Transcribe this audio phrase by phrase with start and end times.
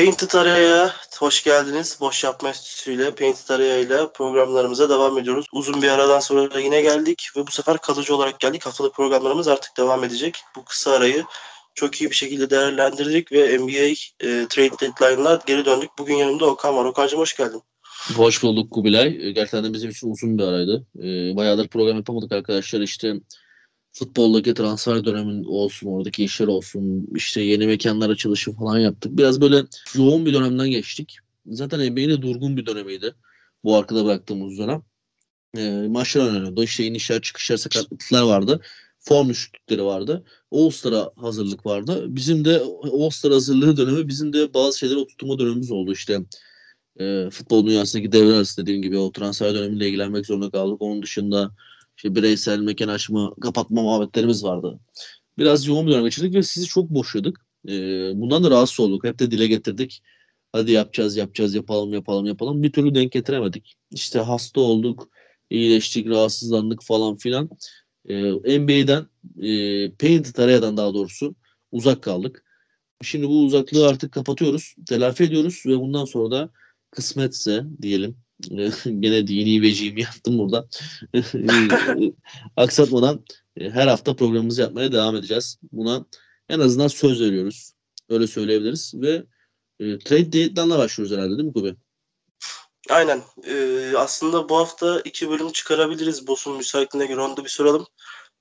[0.00, 1.98] Painted Araya hoş geldiniz.
[2.00, 5.46] Boş Yapma Enstitüsü Painted Araya ile programlarımıza devam ediyoruz.
[5.52, 8.66] Uzun bir aradan sonra yine geldik ve bu sefer kalıcı olarak geldik.
[8.66, 10.38] Haftalık programlarımız artık devam edecek.
[10.56, 11.24] Bu kısa arayı
[11.74, 15.90] çok iyi bir şekilde değerlendirdik ve NBA e, trade deadline'lar geri döndük.
[15.98, 16.84] Bugün yanımda Okan var.
[16.84, 17.62] Okan'cığım hoş geldin.
[18.16, 19.06] Hoş bulduk Kubilay.
[19.06, 20.86] E, gerçekten de bizim için uzun bir araydı.
[20.98, 22.80] E, bayağıdır program yapamadık arkadaşlar.
[22.80, 23.14] İşte
[23.92, 29.18] futboldaki transfer dönemin olsun, oradaki işler olsun, işte yeni mekanlar açılışı falan yaptık.
[29.18, 29.64] Biraz böyle
[29.96, 31.16] yoğun bir dönemden geçtik.
[31.46, 33.14] Zaten NBA'nin durgun bir dönemiydi.
[33.64, 34.82] Bu arkada bıraktığımız dönem.
[35.56, 36.62] E, maçlar oynanıyordu.
[36.62, 38.60] İşte inişler çıkışlar sakatlıklar vardı.
[38.98, 40.24] Form düşüklükleri vardı.
[40.52, 42.06] All-Star'a hazırlık vardı.
[42.08, 42.60] Bizim de
[42.92, 45.92] All-Star hazırlığı dönemi bizim de bazı şeyleri oturtma dönemimiz oldu.
[45.92, 46.20] İşte
[47.00, 50.82] e, futbol dünyasındaki devre arası dediğim gibi o transfer dönemiyle ilgilenmek zorunda kaldık.
[50.82, 51.50] Onun dışında
[52.00, 54.80] işte bireysel mekan açma, kapatma muhabbetlerimiz vardı.
[55.38, 57.46] Biraz yoğun bir dönem geçirdik ve sizi çok boşladık.
[57.68, 57.72] E,
[58.14, 59.04] bundan da rahatsız olduk.
[59.04, 60.02] Hep de dile getirdik.
[60.52, 62.62] Hadi yapacağız, yapacağız, yapalım, yapalım, yapalım.
[62.62, 63.74] Bir türlü denk getiremedik.
[63.90, 65.08] İşte hasta olduk,
[65.50, 67.50] iyileştik, rahatsızlandık falan filan.
[68.08, 69.06] E, NBA'den,
[69.42, 71.34] e, Painted Area'dan daha doğrusu
[71.72, 72.44] uzak kaldık.
[73.02, 76.50] Şimdi bu uzaklığı artık kapatıyoruz, telafi ediyoruz ve bundan sonra da
[76.90, 78.16] kısmetse diyelim
[78.84, 80.68] gene dini vecimi yaptım burada.
[82.56, 83.24] Aksatmadan
[83.56, 85.58] e, her hafta programımızı yapmaya devam edeceğiz.
[85.72, 86.04] Buna
[86.48, 87.72] en azından söz veriyoruz.
[88.08, 89.24] Öyle söyleyebiliriz ve
[89.80, 91.76] e, trade date'lerle başlıyoruz herhalde değil mi Kubi?
[92.90, 93.22] Aynen.
[93.46, 96.26] Ee, aslında bu hafta iki bölüm çıkarabiliriz.
[96.26, 97.86] Boss'un müsaitliğine göre onu da bir soralım.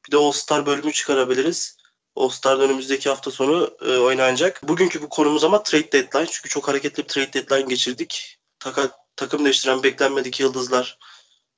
[0.08, 1.77] Bir de All-Star bölümü çıkarabiliriz.
[2.16, 4.67] All-Star önümüzdeki hafta sonu e, oynanacak.
[4.67, 6.27] Bugünkü bu konumuz ama trade deadline.
[6.31, 8.39] Çünkü çok hareketli bir trade deadline geçirdik.
[8.59, 11.00] Taka, takım değiştiren beklenmedik yıldızlar,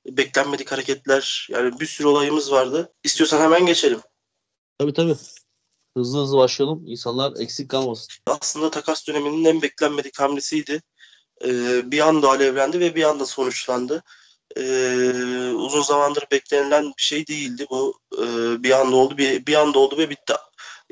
[0.06, 2.92] beklenmedik hareketler yani bir sürü olayımız vardı.
[3.04, 4.00] İstiyorsan hemen geçelim.
[4.78, 5.16] Tabii tabii.
[5.96, 6.86] Hızlı hızlı başlayalım.
[6.86, 8.08] İnsanlar eksik kalmasın.
[8.26, 10.82] Aslında takas döneminin en beklenmedik hamlesiydi.
[11.44, 14.02] Ee, bir anda alevlendi ve bir anda sonuçlandı.
[14.56, 17.98] Ee, uzun zamandır beklenilen bir şey değildi bu.
[18.18, 20.34] Ee, bir anda oldu, bir, bir anda oldu ve bitti.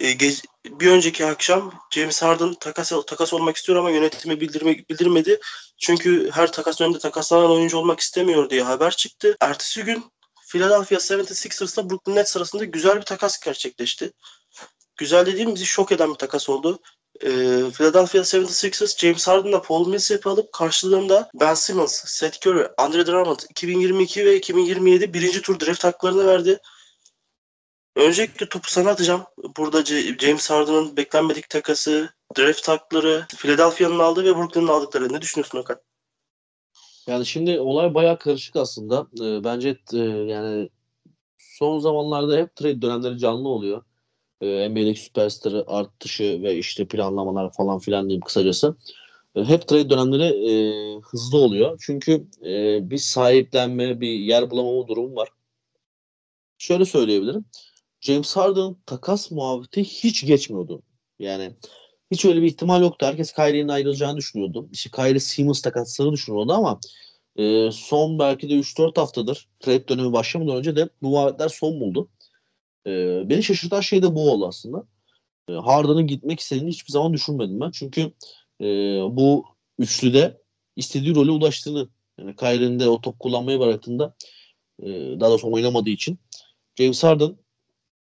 [0.01, 5.41] Gez, bir önceki akşam James Harden takas takas olmak istiyor ama yönetimi bildirme, bildirmedi.
[5.79, 9.37] Çünkü her takas önünde takaslanan oyuncu olmak istemiyor diye haber çıktı.
[9.41, 10.05] Ertesi gün
[10.49, 14.13] Philadelphia 76ers'la Brooklyn Nets arasında güzel bir takas gerçekleşti.
[14.97, 16.79] Güzel dediğim bizi şok eden bir takas oldu.
[17.23, 17.29] Ee,
[17.77, 24.25] Philadelphia 76ers James Harden'la Paul Millsap'ı alıp karşılığında Ben Simmons, Seth Curry, Andre Drummond 2022
[24.25, 26.59] ve 2027 birinci tur draft haklarını verdi.
[28.01, 29.23] Öncelikle topu sana atacağım.
[29.57, 29.85] Burada
[30.21, 35.13] James Harden'ın beklenmedik takası, draft hakları, Philadelphia'nın aldığı ve Brooklyn'ın aldıkları.
[35.13, 35.81] Ne düşünüyorsun Okan?
[37.07, 39.07] Yani şimdi olay bayağı karışık aslında.
[39.21, 40.69] Ee, bence e, yani
[41.39, 43.83] son zamanlarda hep trade dönemleri canlı oluyor.
[44.41, 48.77] Ee, NBA'deki süperstarı artışı ve işte planlamalar falan filan diyeyim kısacası.
[49.35, 50.53] Ee, hep trade dönemleri e,
[51.01, 51.79] hızlı oluyor.
[51.87, 55.29] Çünkü e, bir sahiplenme, bir yer bulamama durumu var.
[56.59, 57.45] Şöyle söyleyebilirim.
[58.01, 60.83] James Harden'ın takas muhabbeti hiç geçmiyordu.
[61.19, 61.53] Yani
[62.11, 63.07] hiç öyle bir ihtimal yoktu.
[63.07, 64.69] Herkes Kyrie'nin ayrılacağını düşünüyordu.
[64.73, 66.81] İşte Kyrie Simmons takasları düşünüyordu ama
[67.37, 72.09] e, son belki de 3-4 haftadır trade dönemi başlamadan önce de bu muhabbetler son buldu.
[72.87, 72.91] E,
[73.29, 74.85] beni şaşırtan şey de bu oldu aslında.
[75.49, 77.71] E, Harden'ın gitmek istediğini hiçbir zaman düşünmedim ben.
[77.71, 78.01] Çünkü
[78.61, 78.67] e,
[79.11, 79.45] bu
[79.79, 80.41] üçlüde
[80.77, 84.15] istediği role ulaştığını yani Kyrie'nin de o top kullanmayı bıraktığında
[84.83, 84.87] e,
[85.21, 86.19] daha doğrusu oynamadığı için
[86.79, 87.37] James Harden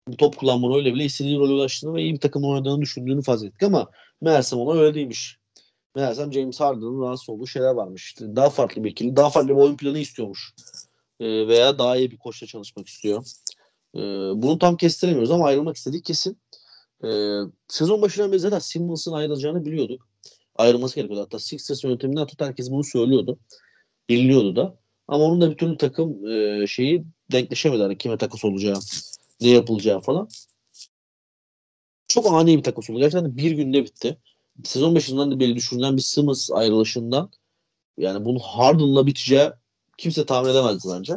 [0.08, 3.44] bu top kullanma rolüyle bile istediği role ulaştığını ve iyi bir takım oynadığını düşündüğünü fark
[3.44, 5.38] ettik ama meğersem ona öyle değilmiş.
[5.94, 8.04] Meğersem James Harden'ın rahatsız olduğu şeyler varmış.
[8.04, 10.54] İşte daha farklı bir ikili, daha farklı bir oyun planı istiyormuş.
[11.20, 13.24] E, veya daha iyi bir koçla çalışmak istiyor.
[13.94, 14.00] E,
[14.42, 16.38] bunu tam kestiremiyoruz ama ayrılmak istedik kesin.
[17.04, 17.38] E,
[17.68, 20.08] sezon başından beri zaten Simmons'ın ayrılacağını biliyorduk.
[20.56, 21.22] Ayrılması gerekiyordu.
[21.22, 23.38] Hatta Sixers yönetiminden tut herkes bunu söylüyordu.
[24.08, 24.76] Biliniyordu da.
[25.08, 27.82] Ama onun da bir türlü takım e, şeyi denkleşemedi.
[27.82, 28.76] Hani kime takas olacağı
[29.40, 30.28] ne yapılacağı falan.
[32.08, 32.98] Çok ani bir takas oldu.
[32.98, 34.18] Gerçekten bir günde bitti.
[34.64, 37.30] Sezon başından da belli düşünülen bir Simmons ayrılışından
[37.98, 39.50] yani bunun Harden'la biteceği
[39.98, 41.14] kimse tahmin edemezdi bence.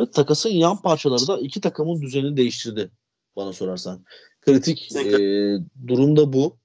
[0.00, 2.90] Ve takasın yan parçaları da iki takımın düzenini değiştirdi
[3.36, 4.04] bana sorarsan.
[4.40, 5.08] Kritik e,
[5.86, 6.56] durum da bu.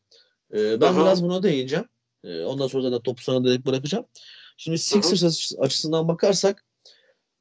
[0.53, 1.01] E, ben Aha.
[1.01, 1.85] biraz buna değineceğim.
[2.23, 4.05] E, ondan sonra da topu sana direkt bırakacağım.
[4.57, 5.65] Şimdi Sixers Aha.
[5.65, 6.65] açısından bakarsak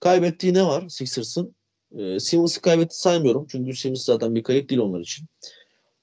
[0.00, 1.54] kaybettiği ne var Sixers'ın?
[1.98, 3.46] E, Simmons'ı kaybetti saymıyorum.
[3.50, 5.26] Çünkü Simmons zaten bir kayıp değil onlar için.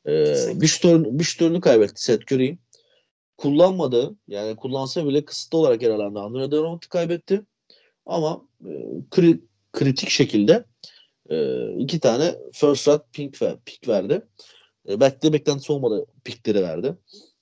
[0.06, 2.58] E, şutörün, bir şutörünü kaybetti Seth Curry.
[3.38, 4.16] Kullanmadı.
[4.28, 7.42] Yani kullansa bile kısıtlı olarak yer alan Andre Drummond'u kaybetti.
[8.06, 8.72] Ama e,
[9.12, 9.42] kri,
[9.74, 10.66] kritik şekilde
[11.30, 14.22] e, iki tane first round pick, ver, pick verdi.
[14.90, 16.98] E, belki de beklentisi olmadı pickleri verdi.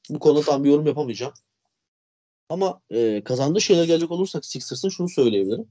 [0.09, 1.33] Bu konuda tam bir yorum yapamayacağım.
[2.49, 5.67] Ama e, kazandığı şeyler gelecek olursak Sixers'ın şunu söyleyebilirim.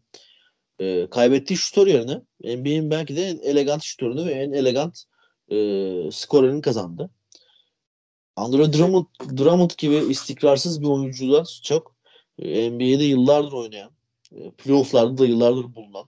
[0.80, 5.02] E, kaybettiği şutör yerine NBA'in belki de en elegant şutörünü ve en elegant
[5.48, 5.56] e,
[6.12, 7.10] skorerini kazandı.
[8.36, 9.06] Andre Drummond,
[9.38, 11.96] Drummond gibi istikrarsız bir oyuncudan çok
[12.38, 13.90] e, NBA'de yıllardır oynayan,
[14.32, 16.04] e, playoff'larda da yıllardır bulunan,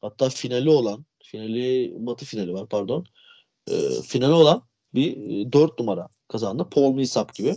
[0.00, 3.06] hatta finali olan, finali, batı finali var pardon,
[3.70, 4.62] e, finali olan
[4.94, 5.16] bir
[5.46, 6.68] e, 4 numara kazandı.
[6.70, 7.56] Paul Millsap gibi.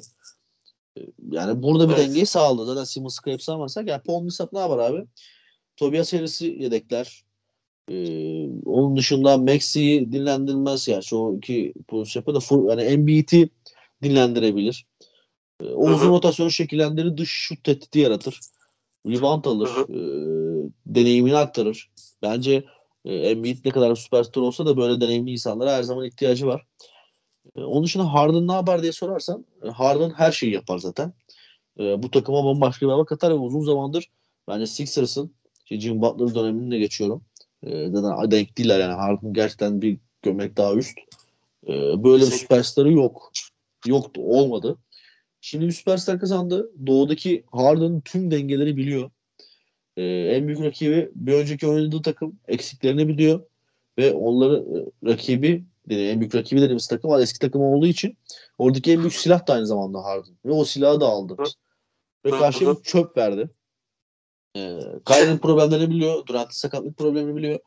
[0.97, 1.01] E,
[1.31, 2.07] yani burada bir evet.
[2.07, 2.65] dengeyi sağladı.
[2.65, 5.05] Zaten Simmons'ı kayıp sağlamazsak yani Paul Millsap ne yapar abi?
[5.77, 7.23] Tobias Harris'i yedekler.
[7.89, 11.03] Ee, onun dışında Maxi'yi dinlendirmez yani.
[11.03, 13.49] Şu iki pozisyon yapıyor da full, yani Embiid'i
[14.03, 14.85] dinlendirebilir.
[15.61, 17.17] Ee, o uzun rotasyonu şekillendirir.
[17.17, 18.39] Dış şut tehdidi yaratır.
[19.07, 19.69] Rebound alır.
[19.69, 19.97] E,
[20.85, 21.91] deneyimini aktarır.
[22.21, 22.65] Bence
[23.05, 26.65] e, Embiid ne kadar süperstar olsa da böyle deneyimli insanlara her zaman ihtiyacı var.
[27.55, 31.13] E, onun dışında Harden ne yapar diye sorarsan e, Harden her şeyi yapar zaten.
[31.79, 34.09] E, bu takıma bambaşka bir hava katar ve uzun zamandır
[34.47, 35.33] bence Sixers'ın
[35.71, 37.21] işte Jim Butler dönemini de geçiyorum.
[37.63, 40.97] E, zaten denk değiller yani Harden gerçekten bir gömlek daha üst.
[41.67, 41.73] E,
[42.03, 43.31] böyle bir süperstarı yok.
[43.87, 44.77] Yoktu, olmadı.
[45.41, 46.71] Şimdi bir süperstar kazandı.
[46.87, 49.11] Doğudaki Harden tüm dengeleri biliyor.
[49.97, 53.43] Ee, en büyük rakibi bir önceki oynadığı takım eksiklerini biliyor
[53.97, 58.17] ve onları e, rakibi en büyük rakibi dediğimiz takım var eski takım olduğu için
[58.57, 61.35] oradaki en büyük silah da aynı zamanda Harden ve o silahı da aldı.
[62.25, 63.49] Ve karşıya bir çöp verdi.
[64.57, 66.25] Ee, Kyrie'nin problemlerini biliyor.
[66.25, 67.59] Durant'ın sakatlık problemini biliyor.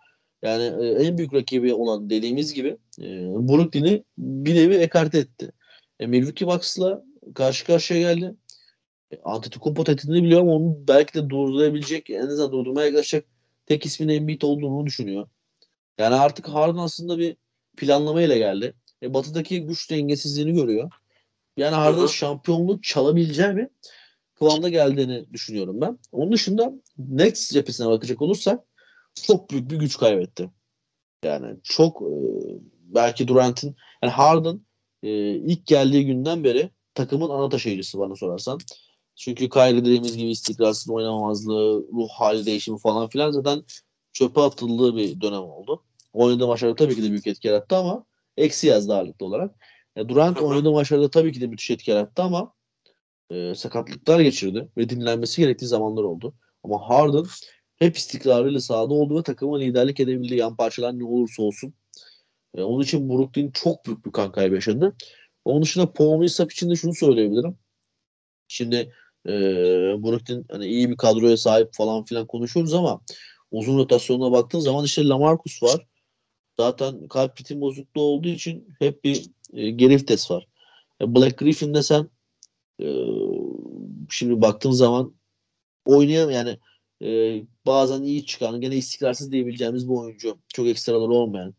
[0.43, 3.05] Yani e, en büyük rakibi olan dediğimiz gibi e,
[3.49, 5.53] Brooklyn'i bir nevi ekarte etti.
[6.01, 7.05] E, Milwaukee Bucks'la
[7.35, 8.35] karşı karşıya geldi.
[9.11, 13.25] E, Antetokounmpo tehdidini biliyor ama onu belki de durdurabilecek, en azından durdurmaya yaklaşacak
[13.67, 15.29] tek ismin Embiid olduğunu düşünüyor.
[15.99, 17.37] Yani artık Harden aslında bir
[17.77, 18.75] planlama ile geldi.
[19.03, 20.91] E, batı'daki güç dengesizliğini görüyor.
[21.57, 23.69] Yani Harden şampiyonluk çalabileceği bir
[24.41, 25.99] kıvamda geldiğini düşünüyorum ben.
[26.13, 28.61] Onun dışında Next cephesine bakacak olursak
[29.15, 30.51] çok büyük bir güç kaybetti.
[31.25, 32.13] Yani çok e,
[32.83, 34.61] belki Durant'in yani Harden
[35.03, 38.59] e, ilk geldiği günden beri takımın ana taşıyıcısı bana sorarsan.
[39.17, 43.65] Çünkü Kyrie dediğimiz gibi istikrarsız oynamamazlığı, ruh hali değişimi falan filan zaten
[44.13, 45.83] çöpe atıldığı bir dönem oldu.
[46.13, 48.05] Oynadığı maçlarda tabii ki de büyük etki yarattı ama
[48.37, 49.55] eksi yazdı ağırlıklı olarak.
[49.97, 52.53] E, Durant oynadığı maçlarda tabii ki de müthiş etki yarattı ama
[53.31, 56.35] e, sakatlıklar geçirdi ve dinlenmesi gerektiği zamanlar oldu.
[56.65, 57.25] Ama Harden
[57.77, 61.75] hep istikrarıyla sahada oldu ve takıma liderlik edebildiği yan parçalar ne olursa olsun.
[62.55, 64.97] E, onun için Brooklyn çok büyük bir kan kaybı yaşadı.
[65.45, 67.59] Onun dışında Paul Millsap için de şunu söyleyebilirim.
[68.49, 68.93] Şimdi
[69.27, 69.33] e,
[70.03, 73.01] Brooklyn hani iyi bir kadroya sahip falan filan konuşuyoruz ama
[73.51, 75.87] uzun rotasyonuna baktığın zaman işte Lamarcus var.
[76.61, 79.97] Zaten kalp ritim bozukluğu olduğu için hep bir e, geri
[80.31, 80.47] var.
[81.01, 82.11] E, Black Griffin'de sen
[84.11, 85.15] şimdi baktığın zaman
[85.87, 86.59] oynayam yani
[87.03, 90.39] e, bazen iyi çıkan gene istikrarsız diyebileceğimiz bir oyuncu.
[90.49, 91.55] Çok ekstraları olmayan.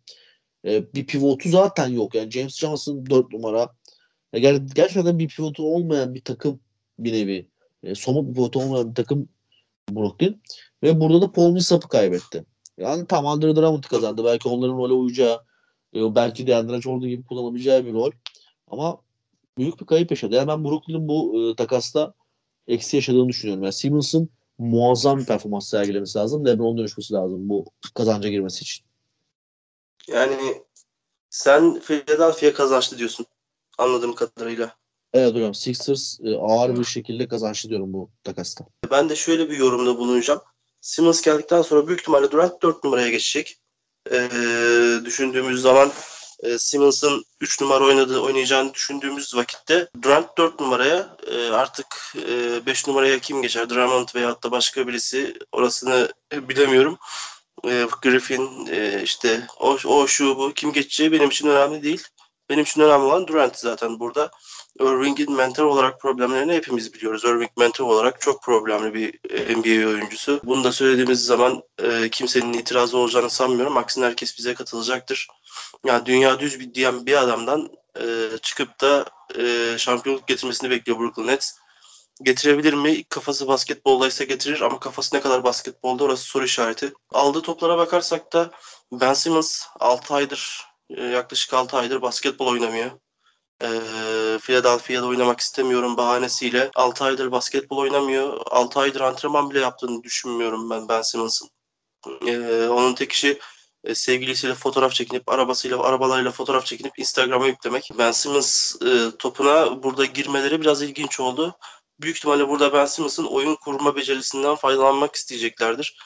[0.65, 2.15] E, bir pivotu zaten yok.
[2.15, 3.69] Yani James Johnson 4 numara.
[4.33, 6.59] E, ger- gerçekten bir pivotu olmayan bir takım
[6.99, 7.47] bir nevi.
[7.83, 9.29] E, somut bir pivotu olmayan bir takım
[9.91, 10.41] Brooklyn.
[10.83, 12.45] Ve burada da Paul Millsap'ı kaybetti.
[12.77, 14.25] Yani tam Andre Drummond kazandı.
[14.25, 15.39] Belki onların role uyacağı,
[15.95, 18.11] e, belki de Andre Jordan gibi kullanabileceği bir rol.
[18.67, 19.01] Ama
[19.57, 20.35] büyük bir kayıp yaşadı.
[20.35, 22.13] Yani ben Brooklyn'in bu e, takasta
[22.67, 23.63] eksi yaşadığını düşünüyorum.
[23.63, 26.45] Yani Simmons'ın muazzam bir performans sergilemesi lazım.
[26.45, 27.65] LeBron'un dönüşmesi lazım bu
[27.95, 28.85] kazanca girmesi için.
[30.07, 30.63] Yani
[31.29, 33.25] sen Philadelphia kazançlı diyorsun
[33.77, 34.75] anladığım kadarıyla.
[35.13, 38.65] Evet hocam Sixers e, ağır bir şekilde kazançlı diyorum bu takasta.
[38.91, 40.41] Ben de şöyle bir yorumda bulunacağım.
[40.81, 43.57] Simmons geldikten sonra büyük ihtimalle Durant 4 numaraya geçecek.
[44.11, 44.29] Ee,
[45.05, 45.91] düşündüğümüz zaman
[46.41, 52.87] e, Simmons'ın 3 numara oynadığı oynayacağını düşündüğümüz vakitte Durant 4 numaraya e, artık e, 5
[52.87, 53.69] numaraya kim geçer?
[53.69, 56.97] Drummond veya da başka birisi orasını bilemiyorum
[57.65, 62.03] e, Griffin e, işte o, o şu bu kim geçeceği benim için önemli değil.
[62.49, 64.31] Benim için önemli olan Durant zaten burada.
[64.79, 67.25] Irving'in mental olarak problemlerini hepimiz biliyoruz.
[67.25, 70.41] Irving mental olarak çok problemli bir e, NBA oyuncusu.
[70.43, 73.77] Bunu da söylediğimiz zaman e, kimsenin itirazı olacağını sanmıyorum.
[73.77, 75.27] Aksine herkes bize katılacaktır.
[75.85, 78.03] Yani dünya düz bir diyen bir adamdan e,
[78.41, 79.05] çıkıp da
[79.39, 81.51] e, şampiyonluk getirmesini bekliyor Brooklyn Nets
[82.23, 83.03] getirebilir mi?
[83.03, 86.93] Kafası basketboldaysa getirir ama kafası ne kadar basketbolda orası soru işareti.
[87.13, 88.51] Aldığı toplara bakarsak da
[88.91, 92.91] Ben Simmons 6 aydır e, yaklaşık 6 aydır basketbol oynamıyor.
[93.61, 93.69] E,
[94.41, 98.41] Philadelphia'da oynamak istemiyorum bahanesiyle 6 aydır basketbol oynamıyor.
[98.45, 101.49] 6 aydır antrenman bile yaptığını düşünmüyorum ben Ben Simmons'ın.
[102.27, 103.39] E, onun tek işi
[103.83, 107.91] e, sevgilisiyle fotoğraf çekinip arabasıyla arabalarıyla fotoğraf çekinip Instagram'a yüklemek.
[107.97, 111.55] Ben Simmons e, topuna burada girmeleri biraz ilginç oldu.
[112.01, 115.97] Büyük ihtimalle burada Ben Simmons'ın oyun kurma becerisinden faydalanmak isteyeceklerdir.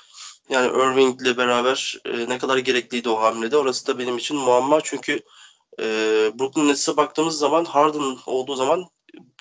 [0.50, 4.82] Yani Irving ile beraber e, ne kadar gerekliydi o hamlede orası da benim için muamma
[4.84, 5.22] çünkü
[5.80, 5.86] e,
[6.40, 8.86] Brooklyn Nets'e baktığımız zaman Harden olduğu zaman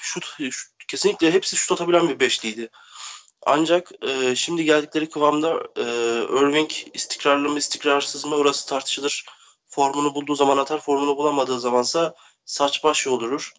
[0.00, 2.68] şut, şut kesinlikle hepsi şut atabilen bir beşliydi.
[3.46, 5.82] Ancak e, şimdi geldikleri kıvamda e,
[6.40, 9.24] Irving istikrarlı mı istikrarsız mı orası tartışılır.
[9.68, 12.14] Formunu bulduğu zaman atar, formunu bulamadığı zamansa
[12.44, 13.52] saç baş yoldurur.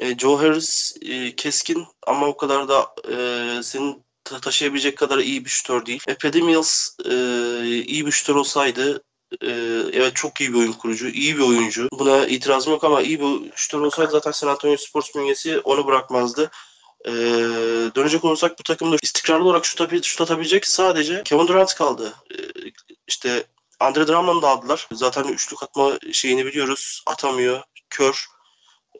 [0.00, 5.50] E, Joe Harris e, keskin ama o kadar da e, senin taşıyabilecek kadar iyi bir
[5.50, 6.02] şutör değil.
[6.06, 7.14] E, Paddy Mills e,
[7.86, 9.02] iyi bir şutör olsaydı
[9.42, 9.50] e,
[9.92, 11.88] evet çok iyi bir oyun kurucu, iyi bir oyuncu.
[11.92, 16.50] Buna itirazım yok ama iyi bir şutör olsaydı zaten San Antonio Spurs bünyesi onu bırakmazdı.
[17.06, 17.12] Ee,
[17.96, 22.14] dönecek olursak bu takımda istikrarlı olarak şut, şut atabilecek sadece Kevin Durant kaldı.
[22.30, 22.36] Ee,
[23.08, 23.44] işte
[23.80, 24.88] Andre Drummond'u aldılar.
[24.92, 27.02] Zaten üçlük atma şeyini biliyoruz.
[27.06, 27.62] Atamıyor.
[27.90, 28.26] Kör.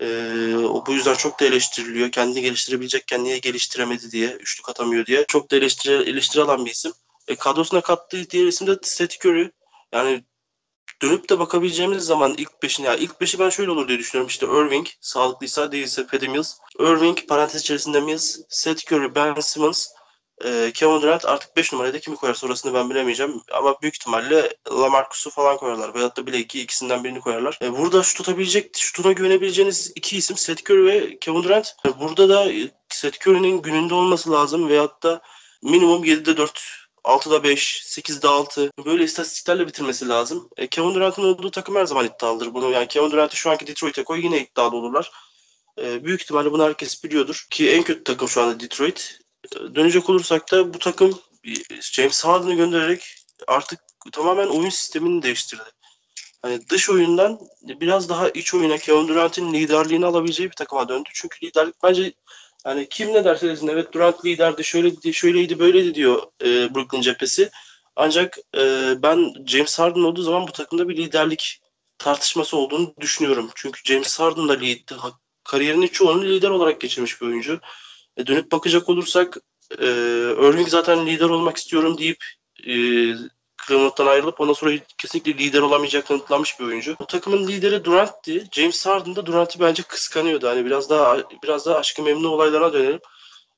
[0.00, 2.10] Ee, o bu yüzden çok da eleştiriliyor.
[2.12, 4.28] Kendini geliştirebilecekken niye geliştiremedi diye.
[4.28, 5.24] Üçlük atamıyor diye.
[5.28, 6.92] Çok da eleştiri, eleştiri alan bir isim.
[7.28, 9.50] E, kadrosuna kattığı diğer isim de Seth Curry.
[9.92, 10.24] Yani
[11.02, 14.28] dönüp de bakabileceğimiz zaman ilk beşini, yani ilk beşi ben şöyle olur diye düşünüyorum.
[14.28, 16.58] İşte Irving, sağlıklıysa değilse Patty Mills.
[16.80, 19.86] Irving, parantez içerisinde Mills, Seth Curry, Ben Simmons,
[20.44, 23.42] e, Kevin Durant artık 5 numarada kimi koyar sonrasını ben bilemeyeceğim.
[23.52, 25.94] Ama büyük ihtimalle Lamarcus'u falan koyarlar.
[25.94, 27.58] Veyahut da bile iki ikisinden birini koyarlar.
[27.62, 31.76] E, burada şut tutabilecek, şutuna güvenebileceğiniz iki isim Seth Curry ve Kevin Durant.
[31.86, 32.52] E, burada da
[32.88, 34.68] Seth Curry'nin gününde olması lazım.
[34.68, 35.22] Veyahut da
[35.62, 40.48] minimum 7'de 4 6'da 5, 8'de 6 böyle istatistiklerle bitirmesi lazım.
[40.56, 42.70] E, Kevin Durant'ın olduğu takım her zaman iddialıdır bunu.
[42.70, 45.10] Yani Kevin Durant'ı şu anki Detroit'e koy yine iddialı olurlar.
[45.78, 47.46] E, büyük ihtimalle bunu herkes biliyordur.
[47.50, 49.20] Ki en kötü takım şu anda Detroit.
[49.44, 51.20] E, dönecek olursak da bu takım
[51.80, 53.80] James Harden'ı göndererek artık
[54.12, 55.62] tamamen oyun sistemini değiştirdi.
[56.42, 61.08] Hani dış oyundan biraz daha iç oyuna Kevin Durant'in liderliğini alabileceği bir takıma döndü.
[61.12, 62.12] Çünkü liderlik bence
[62.66, 67.50] yani kim ne derse desin evet Durant liderdi, şöyleydi, şöyleydi, böyleydi diyor e, Brooklyn cephesi.
[67.96, 71.60] Ancak e, ben James Harden olduğu zaman bu takımda bir liderlik
[71.98, 73.50] tartışması olduğunu düşünüyorum.
[73.54, 74.98] Çünkü James Harden da lider,
[75.44, 77.60] kariyerinin çoğunu lider olarak geçirmiş bir oyuncu.
[78.16, 79.36] E, dönüp bakacak olursak
[79.78, 79.86] e,
[80.48, 82.24] Irving zaten lider olmak istiyorum deyip
[82.66, 82.74] e,
[83.68, 86.96] Cleveland'dan ayrılıp ondan sonra kesinlikle lider olamayacak kanıtlanmış bir oyuncu.
[87.00, 88.46] Bu takımın lideri Durant'ti.
[88.52, 90.48] James Harden da Durant'ı bence kıskanıyordu.
[90.48, 93.00] Hani biraz daha biraz daha aşkı memnun olaylarına dönelim.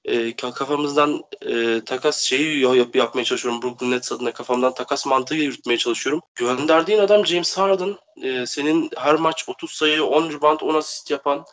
[0.05, 3.63] E, kafamızdan e, takas şeyi yap, yapmaya çalışıyorum.
[3.63, 6.23] Brooklyn Nets adına kafamdan takas mantığı yürütmeye çalışıyorum.
[6.35, 7.97] Gönderdiğin adam James Harden.
[8.23, 11.45] E, senin her maç 30 sayı, 10 rebound, 10 asist yapan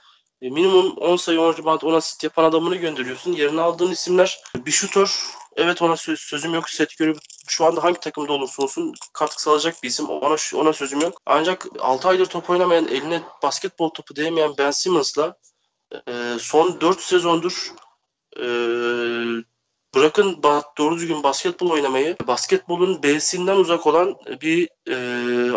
[0.42, 3.34] e, minimum 10 sayı 10 rebound 10 asist yapan adamını gönderiyorsun.
[3.34, 5.20] Yerine aldığın isimler bir şutör.
[5.56, 6.70] Evet ona söz, sözüm yok.
[6.70, 7.14] Seth Curry
[7.48, 10.10] şu anda hangi takımda olursa olsun katkı sağlayacak bir isim.
[10.10, 11.22] Ona ona sözüm yok.
[11.26, 15.36] Ancak 6 aydır top oynamayan, eline basketbol topu değmeyen Ben Simmons'la
[16.08, 17.74] e, son 4 sezondur
[18.38, 18.46] e,
[19.96, 20.44] bırakın
[20.78, 24.96] doğru düzgün basketbol oynamayı, basketbolun B'sinden uzak olan bir e,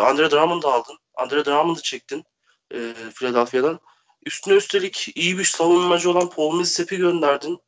[0.01, 0.97] Andre Drummond'ı aldın.
[1.15, 2.23] Andre Drummond'ı çektin
[2.73, 3.79] e, Philadelphia'dan.
[4.25, 7.59] Üstüne üstelik iyi bir savunmacı olan Paul Millsap'i gönderdin.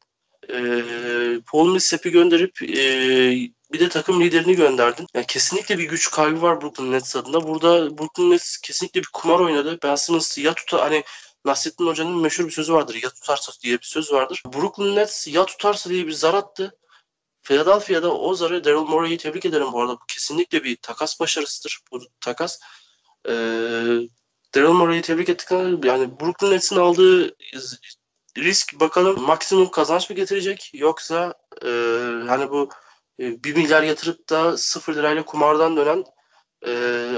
[0.53, 2.81] Ee, Paul Millsap'i gönderip e,
[3.73, 5.07] bir de takım liderini gönderdin.
[5.13, 7.47] Yani kesinlikle bir güç kaybı var Brooklyn Nets adında.
[7.47, 9.79] Burada Brooklyn Nets kesinlikle bir kumar oynadı.
[9.83, 11.03] Ben Simmons ya tutar hani
[11.45, 12.99] Nasrettin Hoca'nın meşhur bir sözü vardır.
[13.03, 14.43] Ya tutarsa diye bir söz vardır.
[14.53, 16.77] Brooklyn Nets ya tutarsa diye bir zar attı.
[17.43, 19.93] Philadelphia'da o zarı Daryl Morey'i tebrik ederim bu arada.
[19.93, 21.79] Bu kesinlikle bir takas başarısıdır.
[21.91, 22.59] Bu takas.
[23.27, 23.31] Ee,
[24.55, 25.51] Daryl Morey'i tebrik ettik.
[25.83, 27.35] Yani Brooklyn Nets'in aldığı
[28.37, 31.33] risk bakalım maksimum kazanç mı getirecek yoksa
[31.65, 31.69] e,
[32.27, 32.69] hani bu
[33.19, 36.03] e, 1 milyar yatırıp da 0 lirayla kumardan dönen
[36.67, 36.71] e,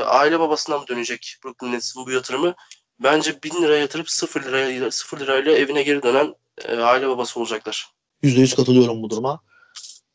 [0.06, 2.56] aile babasından mı dönecek Brooklyn Nets'in bu yatırımı?
[3.00, 7.88] Bence 1000 lira yatırıp 0 liraya 0 lirayla evine geri dönen e, aile babası olacaklar.
[8.24, 9.42] %100 katılıyorum bu duruma.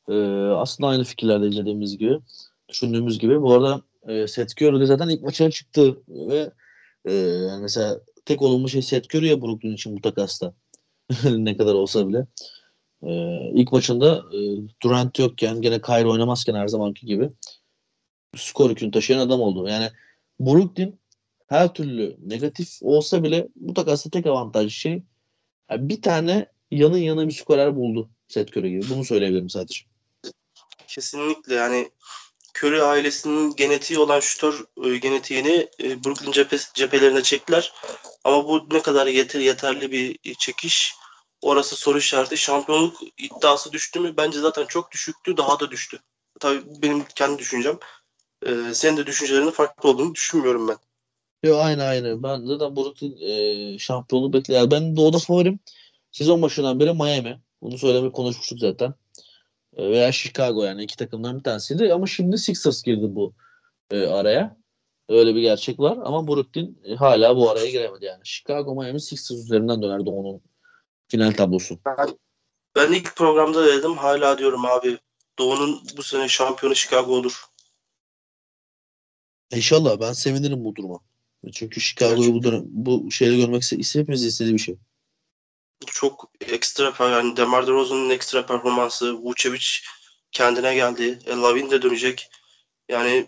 [0.09, 0.15] Ee,
[0.57, 2.19] aslında aynı fikirlerde dediğimiz gibi,
[2.69, 3.43] düşündüğümüz gibi.
[3.43, 6.51] Bu arada e, Seth Curry de zaten ilk maçına çıktı ve
[7.09, 7.13] e,
[7.61, 10.55] mesela tek olumlu şey Seth Curry ya Brooklyn için bu takasta.
[11.25, 12.27] ne kadar olsa bile.
[13.03, 14.39] Ee, ilk maçında e,
[14.83, 17.31] Durant yokken gene Kyrie oynamazken her zamanki gibi
[18.37, 19.69] skor yükünü taşıyan adam oldu.
[19.69, 19.91] Yani
[20.41, 20.99] Brooklyn
[21.47, 25.03] her türlü negatif olsa bile takasta tek avantajlı şey
[25.71, 28.91] yani bir tane yanın yanına bir skorer buldu Seth Curry gibi.
[28.91, 29.85] Bunu söyleyebilirim sadece.
[30.89, 31.91] Kesinlikle yani
[32.55, 37.73] Curry ailesinin genetiği olan şutör e, genetiğini e, Brooklyn cephe, cephelerine çektiler.
[38.25, 40.95] Ama bu ne kadar yeter, yeterli bir çekiş
[41.43, 42.37] orası soru işareti.
[42.37, 44.15] Şampiyonluk iddiası düştü mü?
[44.17, 45.37] Bence zaten çok düşüktü.
[45.37, 45.99] Daha da düştü.
[46.41, 47.79] Tabii benim kendi düşüncem.
[48.47, 50.77] E, senin de düşüncelerinin farklı olduğunu düşünmüyorum ben.
[51.43, 52.23] Yo aynı aynı.
[52.23, 54.71] Ben zaten Brooklyn e, şampiyonluğu bekliyorum.
[54.71, 55.61] Ben doğuda favorim
[56.13, 57.41] sezon başından beri Miami.
[57.63, 58.95] Bunu söylemeyi konuşmuştuk zaten.
[59.79, 61.93] Veya Chicago yani iki takımdan bir tanesiydi.
[61.95, 63.35] Ama şimdi Sixers girdi bu
[63.91, 64.57] e, araya.
[65.09, 65.99] Öyle bir gerçek var.
[66.05, 68.21] Ama Brooklyn e, hala bu araya giremedi yani.
[68.25, 70.41] Chicago Miami Sixers üzerinden dönerdi onun
[71.09, 71.79] final tablosu.
[71.87, 72.09] Ben,
[72.77, 74.99] ben ilk programda dedim hala diyorum abi
[75.39, 77.45] Doğu'nun bu sene şampiyonu Chicago olur.
[79.53, 81.01] İnşallah ben sevinirim bu duruma.
[81.53, 84.79] Çünkü Chicago'yu bu, dönem, bu şeyle görmek ise hepimiz istediği bir şey.
[85.87, 89.67] Çok ekstra yani Demar DeRozan'ın ekstra performansı, Vucevic
[90.33, 91.19] kendine geldi.
[91.27, 92.31] E, Lavin de dönecek.
[92.89, 93.27] Yani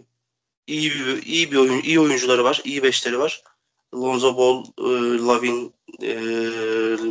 [0.66, 3.42] iyi bir iyi bir oyun iyi oyuncuları var, iyi beşleri var.
[3.95, 6.14] Lonzo Ball, e, Lavin, e,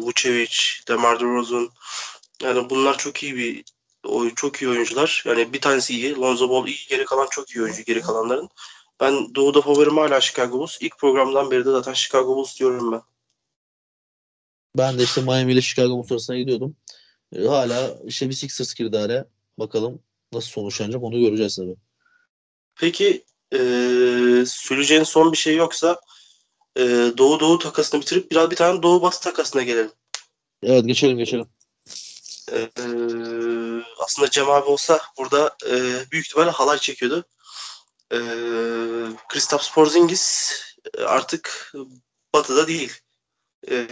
[0.01, 0.55] Vucevic,
[0.87, 1.69] Demar DeRozan
[2.41, 3.63] yani bunlar çok iyi bir
[4.03, 5.23] oyun, çok iyi oyuncular.
[5.25, 8.49] Yani bir tanesi iyi, Lonzo Ball iyi, geri kalan çok iyi oyuncu geri kalanların.
[8.99, 10.77] Ben Doğu'da favorim hala Chicago Bulls.
[10.81, 13.01] İlk programdan beri de zaten Chicago Bulls diyorum ben.
[14.77, 16.75] Ben de işte Miami ile Chicago Bulls arasına gidiyordum.
[17.35, 19.27] E, hala işte bir Sixers girdi araya.
[19.59, 20.01] Bakalım
[20.33, 21.75] nasıl sonuçlanacak onu göreceğiz tabii.
[22.75, 23.57] Peki e,
[24.47, 25.99] söyleyeceğin son bir şey yoksa
[26.77, 26.81] e,
[27.17, 29.91] Doğu Doğu takasını bitirip biraz bir tane Doğu Batı takasına gelelim.
[30.63, 31.47] Evet geçelim geçelim.
[32.51, 32.69] E,
[33.99, 35.71] aslında Cem abi olsa burada e,
[36.11, 37.25] büyük ihtimalle halay çekiyordu.
[38.13, 38.17] E,
[39.29, 40.53] Kristaps Porzingis
[41.05, 41.73] artık
[42.33, 42.91] Batı'da değil.
[43.67, 43.87] E,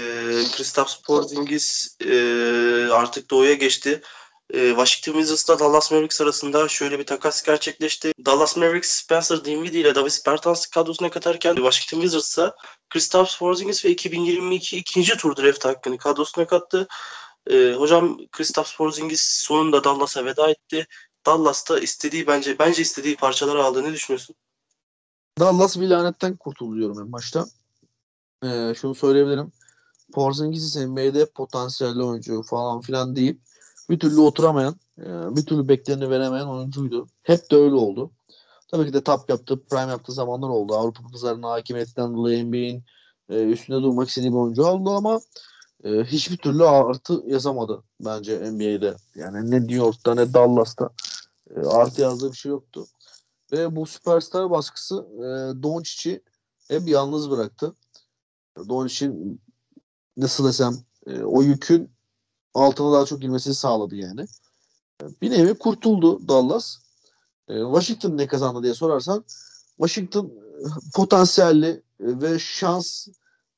[0.56, 2.14] Kristaps Porzingis e,
[2.92, 4.02] artık Doğu'ya geçti.
[4.54, 8.14] E, Washington Wizards'la Dallas Mavericks arasında şöyle bir takas gerçekleşti.
[8.26, 12.56] Dallas Mavericks Spencer Dinwiddie ile Davis Bertans kadrosuna katarken Washington Wizards'a
[12.90, 16.88] Kristaps Porzingis ve 2022 ikinci tur draft hakkını kadrosuna kattı.
[17.50, 20.88] E, hocam Kristaps Porzingis sonunda Dallas'a veda etti.
[21.26, 23.84] Dallas'ta istediği bence bence istediği parçaları aldı.
[23.84, 24.36] Ne düşünüyorsun?
[25.40, 27.46] Dallas bir lanetten kurtuluyorum en başta.
[28.44, 29.52] Ee, şunu söyleyebilirim.
[30.14, 33.42] Porzingis NBA'de potansiyelli oyuncu falan filan deyip
[33.90, 37.08] bir türlü oturamayan, e, bir türlü bekleneni veremeyen oyuncuydu.
[37.24, 38.12] Hep de öyle oldu.
[38.72, 40.76] Tabii ki de tap yaptı, prime yaptığı zamanlar oldu.
[40.76, 42.84] Avrupa pazarına hakimiyetinden dolayı NBA'in
[43.30, 45.20] e, üstünde durmak istediği bir oyuncu oldu ama
[45.84, 48.96] e, hiçbir türlü artı yazamadı bence NBA'de.
[49.16, 50.90] Yani ne New York'ta ne Dallas'ta
[51.56, 52.88] e, artı yazdığı bir şey yoktu.
[53.52, 56.22] Ve bu süperstar baskısı e, Doncic'i
[56.68, 57.74] hep yalnız bıraktı.
[58.70, 59.42] Doncic'in
[60.18, 61.92] nasıl desem e, o yükün
[62.54, 64.26] altına daha çok girmesini sağladı yani.
[65.22, 66.78] Bir nevi kurtuldu Dallas.
[67.50, 69.26] E, Washington ne kazandı diye sorarsan
[69.78, 70.66] Washington e,
[70.96, 73.08] potansiyelli e, ve şans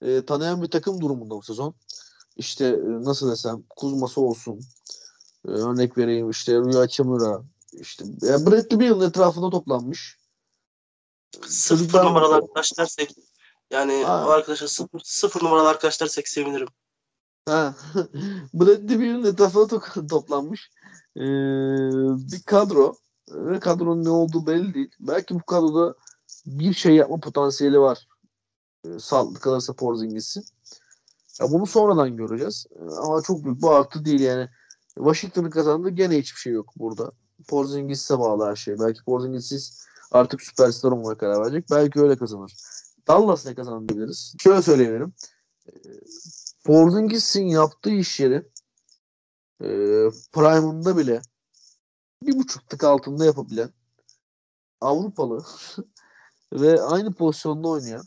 [0.01, 1.73] e, tanıyan bir takım durumunda bu sezon.
[2.35, 4.59] İşte e, nasıl desem Kuzması olsun.
[5.47, 7.43] E, örnek vereyim işte Rüya Çamura.
[7.73, 10.19] İşte yani Bradley Beal'ın etrafında toplanmış.
[11.93, 13.15] Numaralı arkadaşlar dersek
[13.71, 14.27] yani ha.
[14.27, 16.67] o arkadaşa sıfır, sıfır numaralı arkadaşlar dersek sevinirim.
[17.45, 17.75] Ha.
[18.53, 20.71] Bradley Beal'ın etrafına to- toplanmış
[21.17, 21.21] ee,
[22.31, 22.95] bir kadro
[23.29, 24.91] ve kadronun ne olduğu belli değil.
[24.99, 25.95] Belki bu kadroda
[26.45, 28.07] bir şey yapma potansiyeli var.
[28.85, 30.45] E, sağlıklı kalırsa Porzingis'in.
[31.39, 32.67] Ya bunu sonradan göreceğiz.
[32.97, 34.49] Ama çok büyük bu artı değil yani.
[34.95, 37.11] Washington'ın kazandığı gene hiçbir şey yok burada.
[37.47, 38.79] Porzingis'e bağlı her şey.
[38.79, 41.65] Belki Porzingis'iz artık süperstar olmaya karar verecek.
[41.71, 42.53] Belki öyle kazanır.
[43.09, 44.35] Dallas ne kazanabiliriz?
[44.39, 45.13] Şöyle söyleyebilirim.
[46.65, 48.35] Porzingis'in yaptığı iş yeri
[49.61, 49.67] e,
[50.31, 51.21] Prime'ında bile
[52.23, 53.73] bir buçuk tık altında yapabilen
[54.81, 55.45] Avrupalı
[56.53, 58.03] ve aynı pozisyonda oynayan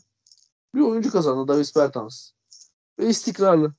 [0.75, 2.31] bir oyuncu kazandı Davis Bertans.
[2.99, 3.73] Ve istikrarlı.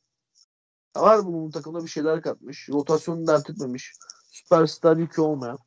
[0.97, 2.69] Var bunun takımda bir şeyler katmış.
[2.69, 3.95] Rotasyonu dert etmemiş.
[4.31, 5.59] Süperstar yükü olmayan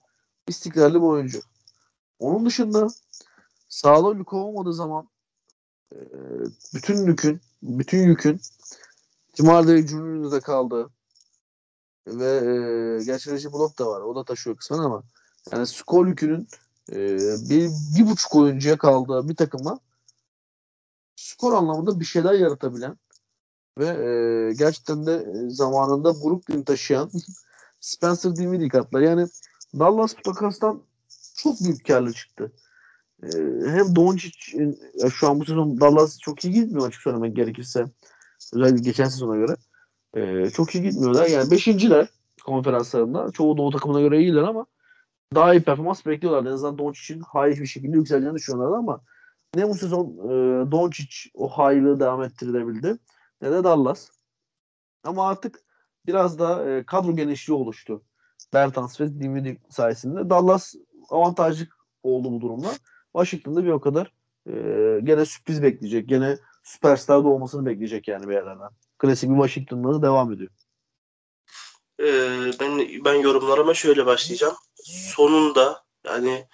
[0.47, 1.41] istikrarlı bir oyuncu.
[2.19, 2.87] Onun dışında
[3.69, 5.09] sağlam yük olmadığı zaman
[5.95, 5.99] e,
[6.73, 8.41] bütün yükün bütün yükün
[9.33, 10.89] Cimar'da Junior'da kaldı.
[12.07, 14.01] Ve e, gerçi Recep Blok da var.
[14.01, 15.03] O da taşıyor kısmen ama
[15.51, 16.47] yani skor yükünün
[16.91, 16.97] e,
[17.49, 19.79] bir, bir buçuk oyuncuya kaldığı bir takıma
[21.15, 22.97] skor anlamında bir şeyler yaratabilen
[23.77, 27.11] ve e, gerçekten de zamanında Brooklyn taşıyan
[27.79, 29.01] Spencer Dinwiddie katlar.
[29.01, 29.27] Yani
[29.79, 30.83] Dallas bu takastan
[31.35, 32.51] çok büyük karlı çıktı.
[33.23, 33.27] E,
[33.65, 34.37] hem Doncic
[35.03, 37.85] e, şu an bu sezon Dallas çok iyi gitmiyor açık söylemek gerekirse.
[38.53, 39.55] Özellikle geçen sezona göre.
[40.15, 41.25] E, çok iyi gitmiyorlar.
[41.25, 42.07] Yani beşinciler
[42.45, 43.31] konferanslarında.
[43.31, 44.65] Çoğu Doğu takımına göre iyiler ama
[45.35, 46.51] daha iyi performans bekliyorlar.
[46.51, 49.01] En azından Doncic'in high bir şekilde yükseleceğini düşünüyorlardı ama
[49.55, 50.31] ne bu sezon e,
[50.71, 52.97] Doncic o high'lığı devam ettirebildi
[53.41, 54.09] ne de Dallas.
[55.03, 55.59] Ama artık
[56.05, 58.03] biraz da e, kadro genişliği oluştu.
[58.53, 60.29] Bertans ve Dinwiddie sayesinde.
[60.29, 60.75] Dallas
[61.09, 61.67] avantajlı
[62.03, 62.69] oldu bu durumda.
[63.13, 64.11] Washington'da bir o kadar
[64.47, 64.51] e,
[65.03, 66.09] gene sürpriz bekleyecek.
[66.09, 68.69] Gene süperstar da olmasını bekleyecek yani bir yerlerden.
[68.99, 70.49] Klasik bir Washington'da devam ediyor.
[71.99, 74.55] Ee, ben ben yorumlarıma şöyle başlayacağım.
[74.85, 76.47] Sonunda yani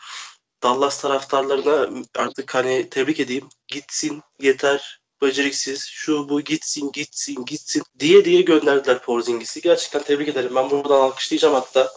[0.63, 3.49] Dallas taraftarlarına artık hani tebrik edeyim.
[3.67, 9.61] Gitsin yeter beceriksiz şu bu gitsin gitsin gitsin diye diye gönderdiler Porzingis'i.
[9.61, 10.55] Gerçekten tebrik ederim.
[10.55, 11.91] Ben buradan alkışlayacağım hatta.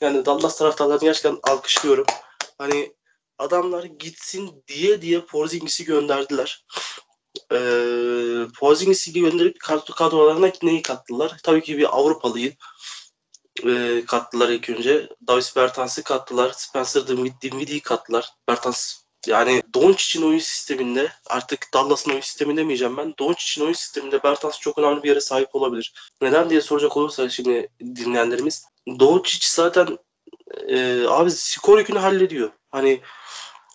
[0.00, 2.04] Yani Dallas taraftarlarını gerçekten alkışlıyorum.
[2.58, 2.92] Hani
[3.42, 6.64] adamlar gitsin diye diye Porzingis'i gönderdiler.
[7.52, 9.60] Ee, Porzingis'i gönderip
[9.96, 11.36] kadrolarına neyi kattılar?
[11.42, 12.54] Tabii ki bir Avrupalıyı
[13.66, 15.08] e, kattılar ilk önce.
[15.26, 16.52] Davis Bertans'ı kattılar.
[16.52, 18.30] Spencer Dinwiddie'yi kattılar.
[18.48, 23.14] Bertans yani Doncic'in oyun sisteminde artık Dallas'ın oyun sistemi demeyeceğim ben.
[23.18, 25.94] Doncic'in oyun sisteminde Bertans çok önemli bir yere sahip olabilir.
[26.22, 28.64] Neden diye soracak olursa şimdi dinleyenlerimiz.
[28.98, 29.98] Doncic zaten
[30.68, 32.50] e, abi skor yükünü hallediyor.
[32.70, 33.00] Hani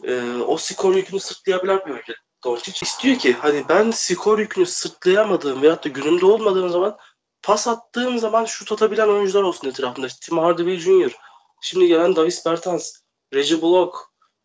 [0.04, 2.14] e, o skor yükünü sırtlayabilen bir oyuncu.
[2.44, 6.98] Doncic istiyor ki hani ben skor yükünü sırtlayamadığım veyahut da günümde olmadığım zaman
[7.42, 10.08] pas attığım zaman şut atabilen oyuncular olsun etrafında.
[10.22, 11.16] Tim Hardaway Jr.
[11.62, 12.94] Şimdi gelen Davis Bertans,
[13.34, 13.96] Reggie Block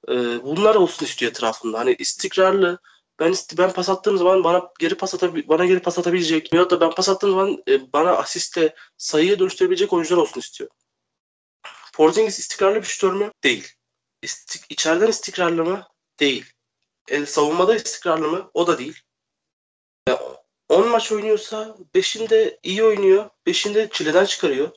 [0.09, 0.12] e,
[0.43, 1.79] bunlar olsun istiyor etrafında.
[1.79, 2.79] Hani istikrarlı
[3.21, 6.81] ben ben pas attığım zaman bana geri pas atabil bana geri pas atabilecek veyahut da
[6.81, 10.71] ben pas attığım zaman e, bana asiste sayıya dönüştürebilecek oyuncular olsun istiyor.
[11.95, 13.33] Porzingis istikrarlı bir şutör mü?
[13.45, 13.69] Değil.
[14.22, 15.87] İstik, içeriden istikrarlı mı?
[16.20, 16.44] Değil.
[17.08, 18.50] E, savunmada istikrarlı mı?
[18.54, 19.02] O da değil.
[20.68, 23.30] 10 maç oynuyorsa 5'inde iyi oynuyor.
[23.46, 24.70] 5'inde çileden çıkarıyor.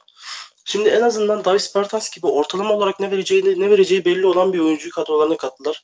[0.66, 4.60] Şimdi en azından Davis Bertans gibi ortalama olarak ne vereceğini ne vereceği belli olan bir
[4.60, 5.84] oyuncuyu kadrolarına kattılar.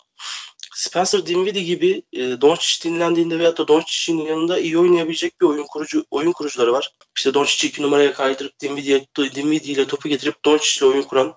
[0.74, 6.06] Spencer Dinwiddie gibi e, Doncic dinlendiğinde veyahut da Doncic'in yanında iyi oynayabilecek bir oyun kurucu
[6.12, 6.94] oyun kurucuları var.
[7.18, 11.36] İşte Doncic'i iki numaraya kaydırıp Dinwiddie, Dinwiddie ile topu getirip Doncic ile oyun kuran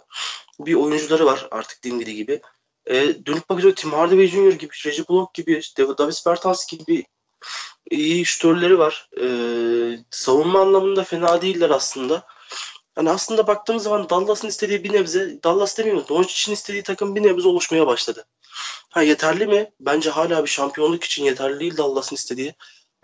[0.61, 2.41] bir oyuncuları var artık Dinwiddie gibi.
[2.87, 4.53] E, dönüp bakınca Tim Hardaway Jr.
[4.53, 7.05] gibi, Reggie Block gibi, Davis Bertans gibi
[7.91, 9.09] iyi şütörleri var.
[9.21, 9.27] E,
[10.11, 12.27] savunma anlamında fena değiller aslında.
[12.97, 17.49] Yani aslında baktığımız zaman Dallas'ın istediği bir nebze, Dallas demiyorum, Doncic'in istediği takım bir nebze
[17.49, 18.27] oluşmaya başladı.
[18.91, 19.73] Ha yeterli mi?
[19.81, 22.55] Bence hala bir şampiyonluk için yeterli değil Dallas'ın istediği.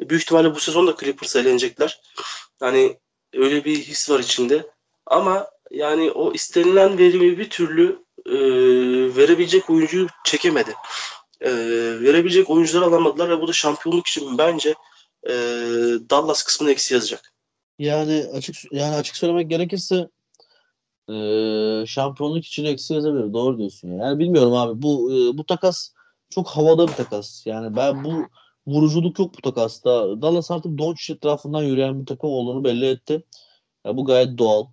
[0.00, 2.00] Büyük ihtimalle bu sezon da Clippers elenecekler.
[2.62, 2.98] Yani
[3.34, 4.66] öyle bir his var içinde.
[5.06, 8.36] Ama yani o istenilen verimi bir türlü e,
[9.16, 10.74] verebilecek oyuncuyu çekemedi
[11.40, 11.50] e,
[12.00, 14.74] verebilecek oyuncular alamadılar ve bu da şampiyonluk için bence
[15.28, 15.32] e,
[16.10, 17.32] Dallas kısmını eksi yazacak.
[17.80, 20.08] Yani açık yani açık söylemek gerekirse
[21.08, 21.14] e,
[21.86, 23.32] şampiyonluk için eksi yazabilir.
[23.32, 23.88] Doğru diyorsun.
[23.88, 24.00] Yani.
[24.00, 25.90] yani bilmiyorum abi bu e, bu takas
[26.30, 27.46] çok havada bir takas.
[27.46, 28.26] Yani ben bu
[28.66, 30.22] vuruculuk yok bu takasta.
[30.22, 33.24] Dallas artık Doncic etrafından yürüyen bir takım olduğunu belli etti.
[33.86, 34.66] Ya bu gayet doğal.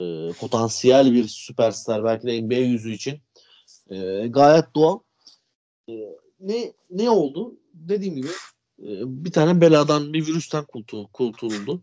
[0.00, 3.20] E, potansiyel bir süperstar belki de NBA yüzü için.
[3.90, 4.98] E, gayet doğal.
[5.88, 5.92] E,
[6.40, 7.56] ne ne oldu?
[7.74, 8.28] Dediğim gibi
[8.78, 8.90] e,
[9.24, 11.82] bir tane beladan bir virüsten kurtul, kurtuldu.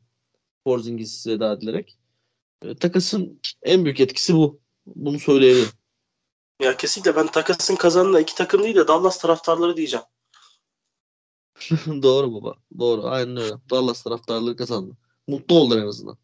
[0.69, 1.97] Porzingis'e veda edilerek.
[2.61, 4.59] E, takasın en büyük etkisi bu.
[4.85, 5.69] Bunu söyleyebilirim.
[6.61, 10.05] Ya kesinlikle ben takasın kazanına iki takım değil de Dallas taraftarları diyeceğim.
[12.03, 12.55] Doğru baba.
[12.79, 13.07] Doğru.
[13.07, 13.53] Aynen öyle.
[13.69, 14.97] Dallas taraftarları kazandı.
[15.27, 16.17] Mutlu oldular en azından.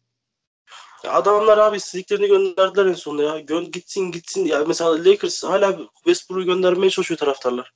[1.04, 3.40] Ya adamlar abi istediklerini gönderdiler en sonunda ya.
[3.40, 4.44] Gö gitsin gitsin.
[4.44, 7.72] Ya mesela Lakers hala Westbrook'u göndermeye çalışıyor taraftarlar.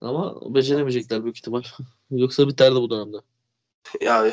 [0.00, 1.62] Ama beceremeyecekler büyük ihtimal.
[2.10, 3.16] Yoksa biterdi bu dönemde.
[4.00, 4.32] Yani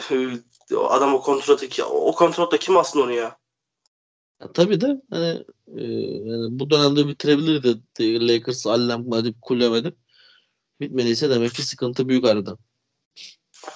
[0.75, 3.37] adam o kontratı ki o kontratta kim aslında onu ya?
[4.41, 5.45] ya tabii de hani
[5.77, 5.83] e,
[6.29, 7.81] yani bu dönemde bitirebilirdi
[8.27, 9.97] Lakers allem edip kulem edip
[10.79, 12.57] bitmediyse demek ki sıkıntı büyük arada.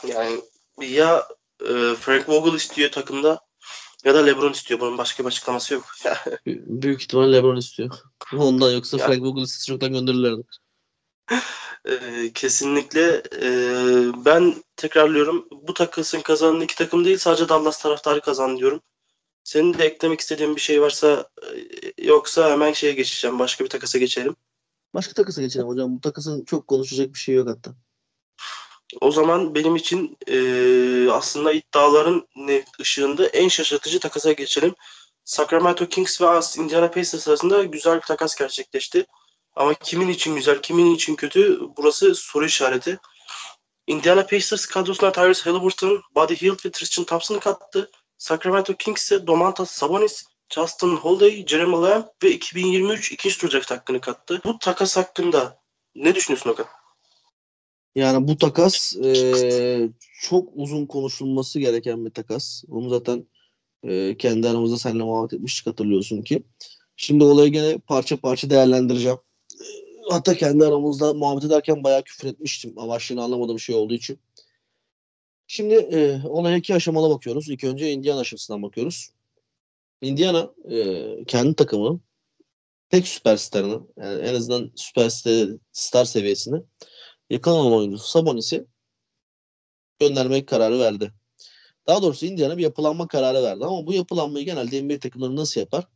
[0.07, 0.41] Yani
[0.81, 1.27] ya
[1.61, 3.39] e, Frank Vogel istiyor takımda
[4.05, 4.79] ya da LeBron istiyor.
[4.79, 5.85] Bunun başka bir açıklaması yok.
[6.45, 7.89] büyük ihtimal LeBron istiyor.
[8.37, 9.07] Ondan yoksa ya.
[9.07, 10.41] Frank Vogel istese çoktan gönderirlerdi.
[12.33, 13.47] Kesinlikle e,
[14.25, 18.81] ben tekrarlıyorum bu takılsın kazanan iki takım değil sadece Dallas taraftarı kazan diyorum.
[19.43, 21.29] Senin de eklemek istediğin bir şey varsa
[21.97, 23.39] e, yoksa hemen şeye geçeceğim.
[23.39, 24.35] Başka bir takasa geçelim.
[24.93, 25.95] Başka takasa geçelim hocam.
[25.95, 27.75] Bu takasın çok konuşacak bir şey yok hatta.
[29.01, 30.37] O zaman benim için e,
[31.11, 32.27] aslında iddiaların
[32.81, 34.75] ışığında en şaşırtıcı takasa geçelim.
[35.23, 36.25] Sacramento Kings ve
[36.57, 39.05] Indiana Pacers arasında güzel bir takas gerçekleşti.
[39.55, 42.99] Ama kimin için güzel, kimin için kötü burası soru işareti.
[43.87, 47.91] Indiana Pacers kadrosuna Tyrese Halliburton, Buddy Hield ve Tristan Thompson'ı kattı.
[48.17, 54.01] Sacramento Kings ise Domantas Sabonis, Justin Holiday, Jeremy Lamb ve 2023 ikinci tur draft hakkını
[54.01, 54.41] kattı.
[54.45, 55.59] Bu takas hakkında
[55.95, 56.65] ne düşünüyorsun Okan?
[57.95, 59.89] Yani bu takas e,
[60.21, 62.63] çok uzun konuşulması gereken bir takas.
[62.69, 63.27] Onu zaten
[63.83, 66.43] e, kendi aramızda seninle muhabbet etmiştik hatırlıyorsun ki.
[66.95, 69.17] Şimdi olayı gene parça parça değerlendireceğim
[70.11, 72.79] Hatta kendi aramızda muhabbet ederken bayağı küfür etmiştim.
[72.79, 74.19] Amaçlığını anlamadığım şey olduğu için.
[75.47, 77.49] Şimdi e, olaya iki aşamalı bakıyoruz.
[77.49, 79.09] İlk önce Indiana aşamasından bakıyoruz.
[80.01, 81.99] Indiana e, kendi takımı
[82.89, 86.61] tek süperstarını yani en azından süperstar star seviyesini
[87.29, 88.65] yakalanan oyuncusu Sabonis'i
[89.99, 91.11] göndermek kararı verdi.
[91.87, 95.87] Daha doğrusu Indiana bir yapılanma kararı verdi ama bu yapılanmayı genelde NBA takımları nasıl yapar?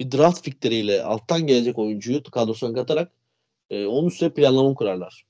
[0.00, 3.19] Bir draft pikleriyle alttan gelecek oyuncuyu kadrosuna katarak
[3.70, 5.24] e, onun üstüne planlama kurarlar.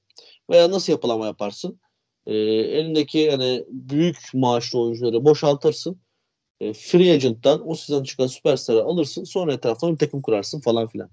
[0.50, 1.80] Veya nasıl yapılanma yaparsın?
[2.26, 6.00] E, elindeki hani büyük maaşlı oyuncuları boşaltırsın.
[6.60, 9.24] E, free agent'tan o sizden çıkan süperstarı alırsın.
[9.24, 11.10] Sonra etrafına bir takım kurarsın falan filan.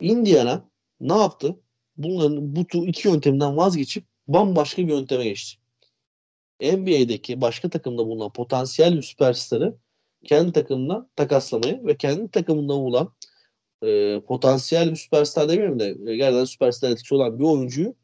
[0.00, 1.56] Indiana ne yaptı?
[1.96, 5.60] Bunların bu iki yöntemden vazgeçip bambaşka bir yönteme geçti.
[6.62, 9.76] NBA'deki başka takımda bulunan potansiyel bir süperstarı
[10.24, 13.12] kendi takımına takaslamayı ve kendi takımında bulunan
[13.82, 17.94] e, potansiyel bir süperstar demeyeyim de e, gerçekten süperstar etkisi olan bir oyuncuyu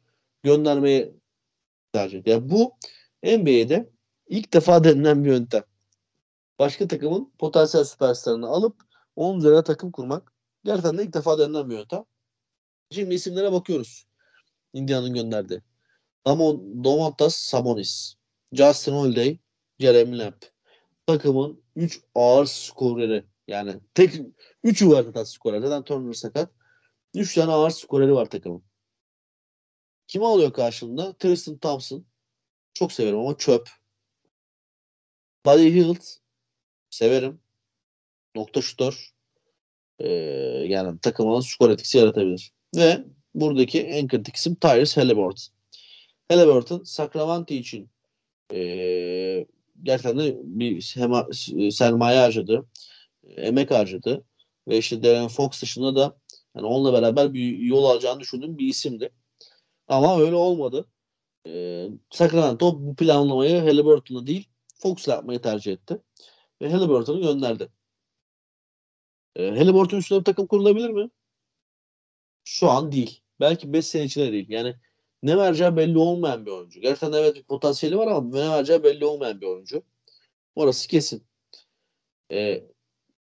[0.43, 1.13] göndermeye
[1.93, 2.29] tercih etti.
[2.29, 2.73] Yani bu
[3.23, 3.89] NBA'de
[4.27, 5.63] ilk defa denilen bir yöntem.
[6.59, 8.81] Başka takımın potansiyel süperstarını alıp
[9.15, 10.33] onun üzerine takım kurmak
[10.65, 12.05] gerçekten de ilk defa denilen bir yöntem.
[12.91, 14.07] Şimdi isimlere bakıyoruz.
[14.73, 15.63] Indiana'nın gönderdi.
[16.27, 18.15] Damon, Domantas Sabonis,
[18.53, 19.39] Justin Holiday,
[19.79, 20.41] Jeremy Lamb.
[21.07, 23.25] Takımın 3 ağır skoreri.
[23.47, 24.13] Yani tek
[24.63, 25.61] 3'ü var zaten skorer.
[25.61, 26.51] Zaten Turner sakat.
[27.15, 28.63] 3 tane ağır skoreri var takımın.
[30.07, 31.17] Kim alıyor karşılığında?
[31.17, 32.05] Tristan Thompson.
[32.73, 33.69] Çok severim ama çöp.
[35.45, 36.01] Buddy Hield.
[36.89, 37.39] Severim.
[38.35, 39.13] Nokta şutör.
[39.99, 40.07] Ee,
[40.67, 42.53] yani takıma skor etkisi yaratabilir.
[42.75, 43.03] Ve
[43.35, 45.53] buradaki en kritik isim Tyrese Halliburton.
[46.29, 47.89] Halliburton Sacramento için
[48.53, 49.47] e,
[49.83, 50.81] gerçekten de bir
[51.71, 52.65] sermaye harcadı.
[53.29, 54.25] Emek harcadı.
[54.67, 56.17] Ve işte Darren Fox dışında da
[56.55, 59.09] yani onunla beraber bir yol alacağını düşündüğüm bir isimdi.
[59.87, 60.87] Ama öyle olmadı.
[61.47, 66.01] E, Sacramento bu planlamayı Halliburton'la değil Fox'la yapmayı tercih etti.
[66.61, 67.69] Ve Halliburton'u gönderdi.
[69.35, 71.09] E, Halliburton üstüne bir takım kurulabilir mi?
[72.43, 73.21] Şu an değil.
[73.39, 74.45] Belki 5 sene içinde değil.
[74.49, 74.75] Yani
[75.23, 76.81] ne vereceği belli olmayan bir oyuncu.
[76.81, 79.83] Gerçekten evet bir potansiyeli var ama ne vereceği belli olmayan bir oyuncu.
[80.55, 81.27] Orası kesin.
[82.31, 82.63] E,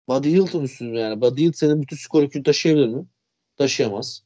[0.09, 1.21] Buddy Hilton üstünde yani.
[1.21, 3.07] Buddy Hilton senin bütün skor yükünü taşıyabilir mi?
[3.57, 4.25] Taşıyamaz.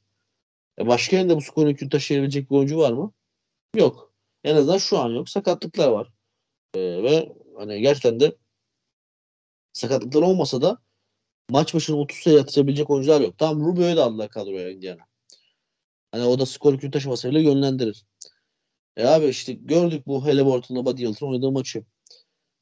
[0.78, 3.12] E başka yerinde bu skor yükünü taşıyabilecek bir oyuncu var mı?
[3.76, 4.12] Yok.
[4.44, 5.28] En azından şu an yok.
[5.28, 6.12] Sakatlıklar var.
[6.74, 8.36] E, ve hani gerçekten de
[9.72, 10.78] sakatlıklar olmasa da
[11.50, 13.38] maç başına 30 sayı atabilecek oyuncular yok.
[13.38, 15.02] Tamam Rubio'yu da aldılar kadroya Indiana.
[16.12, 18.04] Hani o da skor yükünü taşımasıyla yönlendirir.
[18.96, 21.84] E abi işte gördük bu Halliburton'la Buddy Hilton oynadığı maçı.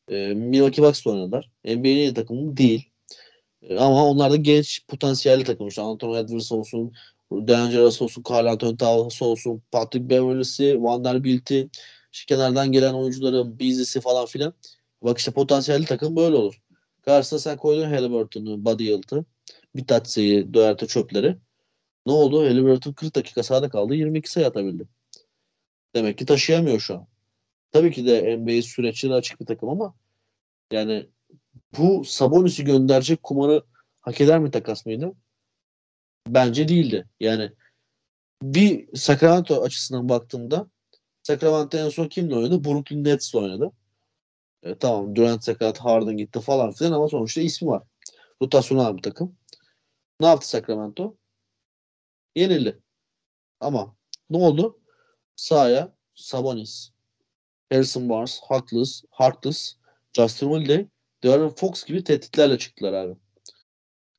[0.08, 1.50] E, Milwaukee Bucks'la oynadılar.
[1.64, 2.89] NBA'nin takımı değil.
[3.70, 5.68] Ama onlar da genç potansiyelli takım.
[5.68, 6.92] İşte Anthony Edwards olsun,
[7.32, 11.70] D'Angelo olsun, Carl Anthony Towns olsun, Patrick Beverly'si, Vanderbilt'i,
[12.12, 14.54] işte kenardan gelen oyuncuların Beasley'si falan filan.
[15.02, 16.60] Bak işte potansiyelli takım böyle olur.
[17.02, 19.24] Karşısına sen koydun Halliburton'u, Buddy Hield'ı,
[19.76, 21.36] Bitatse'yi, Doert'e çöpleri.
[22.06, 22.44] Ne oldu?
[22.44, 23.94] Halliburton 40 dakika sahada kaldı.
[23.94, 24.88] 22 sayı atabildi.
[25.94, 27.06] Demek ki taşıyamıyor şu an.
[27.72, 29.94] Tabii ki de NBA süreçleri açık bir takım ama
[30.72, 31.06] yani
[31.78, 33.62] bu Sabonis'i gönderecek kumarı
[34.00, 35.12] hak eder mi takas mıydı?
[36.28, 37.08] Bence değildi.
[37.20, 37.52] Yani
[38.42, 40.66] bir Sacramento açısından baktığımda
[41.22, 42.64] Sacramento en son kimle oynadı?
[42.64, 43.72] Brooklyn Nets'le oynadı.
[44.62, 47.82] E, tamam Durant sakat, Harden gitti falan filan ama sonuçta ismi var.
[48.42, 49.36] Rotasyonel bir takım.
[50.20, 51.16] Ne yaptı Sacramento?
[52.36, 52.80] Yenildi.
[53.60, 53.96] Ama
[54.30, 54.80] ne oldu?
[55.36, 56.90] Sahaya Sabonis,
[57.72, 59.76] Harrison Barnes, Harkless, Harkless,
[60.12, 60.86] Justin Holiday,
[61.24, 63.14] Darren Fox gibi tehditlerle çıktılar abi.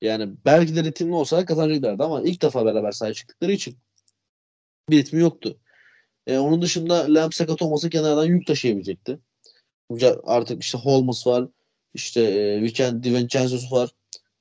[0.01, 3.77] Yani belki de ritimli olsa kazanacaklardı ama ilk defa beraber sahaya çıktıkları için
[4.89, 5.59] bir ritmi yoktu.
[6.27, 9.19] E, onun dışında Lamb sakat olmasa kenardan yük taşıyabilecekti.
[10.23, 11.47] Artık işte Holmes var.
[11.93, 13.89] işte e, Vincenzo var.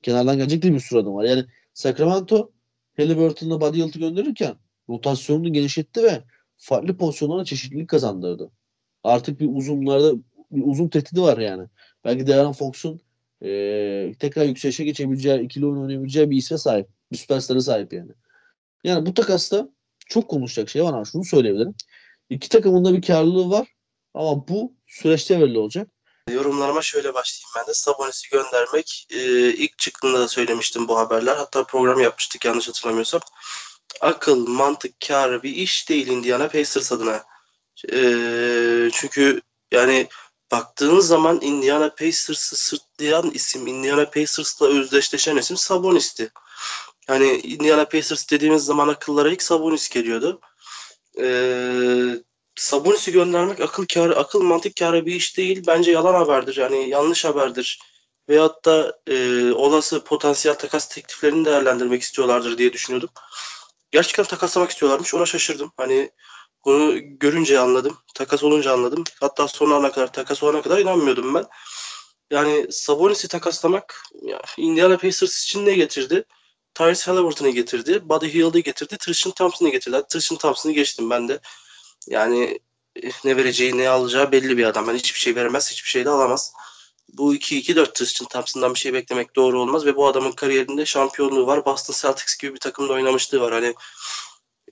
[0.01, 1.23] Kenardan gelecek değil bir sürü adam var.
[1.23, 2.51] Yani Sacramento
[2.97, 4.55] Halliburton'la Buddy Hield'ı gönderirken
[4.89, 6.23] rotasyonunu genişletti ve
[6.57, 8.51] farklı pozisyonlara çeşitlilik kazandırdı.
[9.03, 10.13] Artık bir uzunlarda
[10.51, 11.67] bir uzun tehdidi var yani.
[12.05, 13.01] Belki Darren Fox'un
[13.41, 13.49] e,
[14.19, 16.87] tekrar yükselişe geçebileceği, ikili oyun oynayabileceği bir isme sahip.
[17.11, 18.11] Bir süperstarı sahip yani.
[18.83, 19.69] Yani bu takasta
[20.07, 21.75] çok konuşacak şey var ama şunu söyleyebilirim.
[22.29, 23.67] İki takımın da bir karlılığı var
[24.13, 25.87] ama bu süreçte belli olacak.
[26.29, 27.73] Yorumlarıma şöyle başlayayım ben de.
[27.73, 29.19] Sabonis'i göndermek e,
[29.53, 31.35] ilk çıktığında da söylemiştim bu haberler.
[31.35, 33.21] Hatta program yapmıştık yanlış hatırlamıyorsam.
[34.01, 37.23] Akıl, mantık, kar bir iş değil Indiana Pacers adına.
[37.93, 37.99] E,
[38.93, 40.07] çünkü yani
[40.51, 46.31] baktığınız zaman Indiana Pacers'ı sırtlayan isim, Indiana Pacers'la özdeşleşen isim Sabonis'ti.
[47.09, 50.41] Yani Indiana Pacers dediğimiz zaman akıllara ilk Sabonis geliyordu.
[51.21, 52.23] Ee,
[52.55, 55.63] Sabonis'i göndermek akıl kârı, akıl mantık kârı bir iş değil.
[55.67, 56.57] Bence yalan haberdir.
[56.57, 57.79] Yani yanlış haberdir.
[58.29, 63.09] Veyahut da e, olası potansiyel takas tekliflerini değerlendirmek istiyorlardır diye düşünüyordum.
[63.91, 65.13] Gerçekten takaslamak istiyorlarmış.
[65.13, 65.71] Ona şaşırdım.
[65.77, 66.11] Hani
[66.65, 67.97] bunu görünce anladım.
[68.15, 69.03] Takas olunca anladım.
[69.19, 71.45] Hatta son ana kadar takas olana kadar inanmıyordum ben.
[72.31, 76.25] Yani Sabonis'i takaslamak ya, Indiana Pacers için ne getirdi?
[76.73, 78.09] Tyrese Halliburton'ı getirdi.
[78.09, 78.97] Buddy Hield'i getirdi.
[78.97, 80.03] Tristan Thompson'ı getirdi.
[80.09, 81.39] Tristan Thompson'ı geçtim ben de.
[82.07, 82.59] Yani
[82.95, 84.87] eh, ne vereceği ne alacağı belli bir adam.
[84.87, 86.53] Yani hiçbir şey veremez, hiçbir şey de alamaz.
[87.13, 91.65] Bu 2-2-4 Tristan Thompson'dan bir şey beklemek doğru olmaz ve bu adamın kariyerinde şampiyonluğu var.
[91.65, 93.53] Boston Celtics gibi bir takımda oynamışlığı var.
[93.53, 93.73] Hani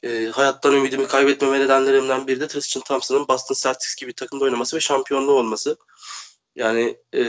[0.03, 4.75] e, hayattan ümidimi kaybetmeme nedenlerimden biri de Tristan Thompson'ın Boston Celtics gibi bir takımda oynaması
[4.75, 5.77] ve şampiyonluğu olması.
[6.55, 7.21] Yani e,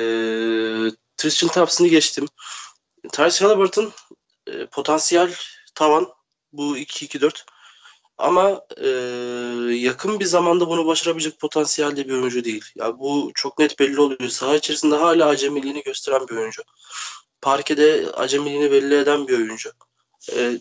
[1.16, 2.26] Tristan Thompson'ı geçtim.
[3.12, 3.92] Tyrese Halliburton
[4.46, 5.34] e, potansiyel
[5.74, 6.08] tavan
[6.52, 7.44] bu 2-2-4
[8.18, 8.88] ama e,
[9.74, 12.64] yakın bir zamanda bunu başarabilecek potansiyelde bir oyuncu değil.
[12.76, 14.28] Ya yani bu çok net belli oluyor.
[14.28, 16.62] Saha içerisinde hala acemiliğini gösteren bir oyuncu.
[17.40, 19.72] Parkede acemiliğini belli eden bir oyuncu.
[20.32, 20.58] E,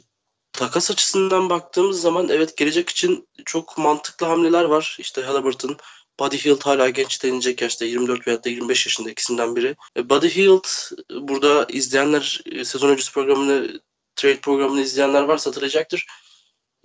[0.53, 4.97] takas açısından baktığımız zaman evet gelecek için çok mantıklı hamleler var.
[4.99, 5.77] İşte Halliburton,
[6.19, 9.75] Buddy Hield hala genç denilecek yaşta 24 veya da 25 yaşında ikisinden biri.
[9.97, 10.67] E, Buddy Hield
[11.11, 13.81] burada izleyenler e, sezon öncesi programını
[14.15, 16.05] trade programını izleyenler varsa hatırlayacaktır.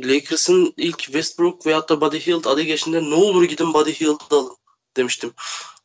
[0.01, 4.57] Lakers'ın ilk Westbrook veyahut da Buddy Hield adı geçtiğinde ne olur gidin Buddy Hield'ı alın
[4.97, 5.35] demiştim.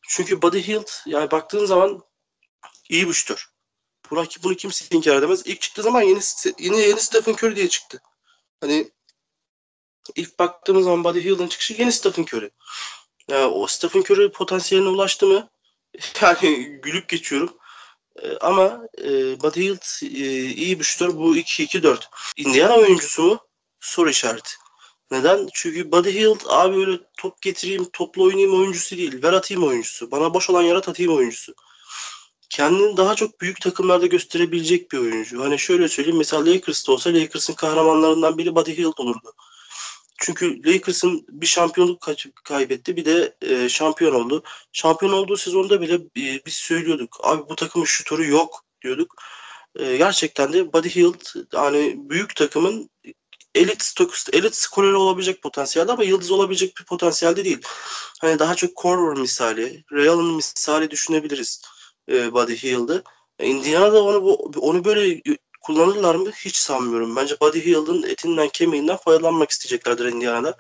[0.08, 2.02] Çünkü Buddy Hield yani baktığın zaman
[2.90, 3.50] iyi bir şutör.
[4.12, 5.42] Bu rakip bunu kimse inkar edemez.
[5.46, 6.20] İlk çıktığı zaman yeni
[6.60, 8.02] yeni, yeni Stephen Curry diye çıktı.
[8.62, 8.92] Hani
[10.16, 12.52] ilk baktığımız zaman Buddy Hield'ın çıkışı yeni Stephen Curry.
[13.28, 15.50] Yani o Stephen Curry potansiyeline ulaştı mı?
[16.22, 17.58] Yani gülüp geçiyorum.
[18.24, 21.18] Ee, ama e, Buddy Hield e, iyi bir şutör.
[21.18, 22.04] Bu 2-2-4.
[22.38, 23.40] Indiana oyuncusu mu?
[23.80, 24.52] Soru işareti.
[25.12, 25.50] Neden?
[25.54, 29.24] Çünkü Buddy Hield abi öyle top getireyim, toplu oynayayım oyuncusu değil.
[29.24, 30.12] Ver atayım oyuncusu.
[30.12, 31.54] Bana boş olan yarat atayım oyuncusu.
[32.50, 35.44] Kendini daha çok büyük takımlarda gösterebilecek bir oyuncu.
[35.44, 36.18] Hani şöyle söyleyeyim.
[36.18, 39.34] Mesela Lakers'ta olsa Lakers'ın kahramanlarından biri Buddy Hield olurdu.
[40.18, 42.08] Çünkü Lakers'ın bir şampiyonluk
[42.44, 44.44] kaybetti bir de e, şampiyon oldu.
[44.74, 47.18] Şampiyon olduğu sezonda bile e, biz söylüyorduk.
[47.24, 49.16] Abi bu takımın şutörü yok diyorduk.
[49.80, 52.90] E, gerçekten de Buddy Hield yani büyük takımın
[53.56, 53.94] elit
[54.34, 57.62] elit skoreri olabilecek potansiyelde ama yıldız olabilecek bir potansiyelde değil.
[58.22, 61.62] Hani daha çok Corver misali, Real'ın misali düşünebiliriz
[62.10, 63.04] e, Buddy Hield'ı.
[63.42, 65.22] Indiana'da onu onu böyle
[65.62, 66.32] kullanırlar mı?
[66.32, 67.16] Hiç sanmıyorum.
[67.16, 70.58] Bence Buddy Hield'ın etinden kemiğinden faydalanmak isteyeceklerdir Indiana'da.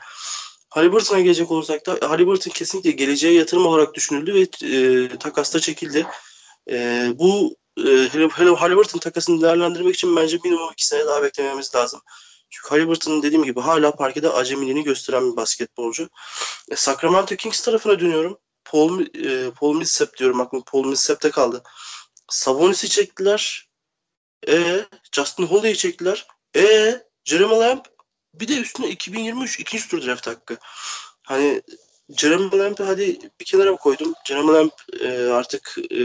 [0.69, 6.05] Halliburton'a gelecek olursak da Halliburton kesinlikle geleceğe yatırım olarak düşünüldü ve e, takasta çekildi.
[6.69, 12.01] E, bu e, Halliburton takasını değerlendirmek için bence minimum iki sene daha beklememiz lazım.
[12.49, 16.09] Çünkü Halliburton'un dediğim gibi hala parkede acemiliğini gösteren bir basketbolcu.
[16.71, 18.37] E, Sacramento Kings tarafına dönüyorum.
[18.71, 21.63] Paul, e, Paul Millsap diyorum aklım Paul Millsap'te kaldı.
[22.29, 23.69] Sabonis'i çektiler.
[24.47, 26.27] E Justin Holiday'i çektiler.
[26.55, 27.85] E Jeremy Lamb
[28.33, 30.57] bir de üstüne 2023 ikinci tur draft hakkı.
[31.23, 31.61] Hani
[32.17, 34.13] Jeremy Lamb'ı hadi bir kenara koydum.
[34.27, 35.97] Jeremy Lamb e, artık e,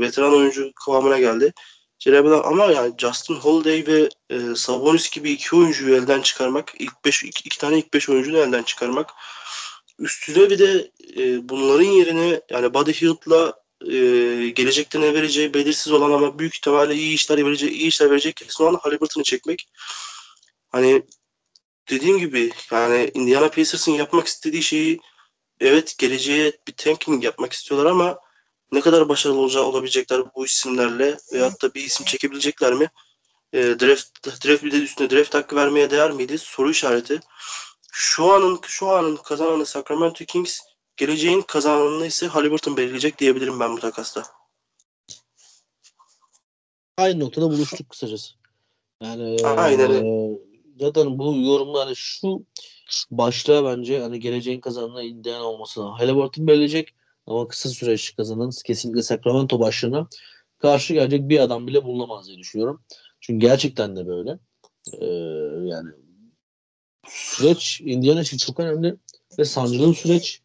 [0.00, 1.52] veteran oyuncu kıvamına geldi.
[1.98, 7.04] Jeremy Lamb ama yani Justin Holiday ve e, Sabonis gibi iki oyuncuyu elden çıkarmak, ilk
[7.04, 9.10] beş iki, iki tane ilk beş oyuncuyu elden çıkarmak.
[10.02, 13.52] Üstüne bir de e, bunların yerine yani Buddy Hield'la
[13.86, 13.96] e,
[14.48, 18.64] gelecekte ne vereceği belirsiz olan ama büyük ihtimalle iyi işler verecek, iyi işler verecek kesin
[18.64, 19.68] olan Halliburton'ı çekmek.
[20.70, 21.02] Hani
[21.90, 25.00] dediğim gibi yani Indiana Pacers'ın yapmak istediği şeyi
[25.60, 28.18] evet geleceğe bir tanking yapmak istiyorlar ama
[28.72, 32.90] ne kadar başarılı olacağı olabilecekler bu isimlerle veyahut da bir isim çekebilecekler mi?
[33.52, 36.38] E, draft, draft bir de üstüne draft hakkı vermeye değer miydi?
[36.38, 37.20] Soru işareti.
[37.94, 40.60] Şu anın şu anın kazananı Sacramento Kings
[40.96, 44.22] geleceğin kazananını ise Halliburton belirleyecek diyebilirim ben bu takasta.
[46.96, 48.32] Aynı noktada buluştuk kısacası.
[49.02, 49.90] Yani Aynen.
[49.90, 50.38] E,
[50.80, 52.44] zaten bu yorumlar hani şu
[53.10, 55.82] başta bence hani geleceğin kazananı Indiana olması.
[55.82, 56.94] Halliburton belirleyecek
[57.26, 60.08] ama kısa süreç kazanan kesinlikle Sacramento başlığına
[60.58, 62.82] karşı gelecek bir adam bile bulunamaz diye düşünüyorum.
[63.20, 64.38] Çünkü gerçekten de böyle.
[64.92, 65.06] Ee,
[65.68, 65.90] yani
[67.08, 68.96] süreç Indiana için çok önemli
[69.38, 70.42] ve sancılı süreç.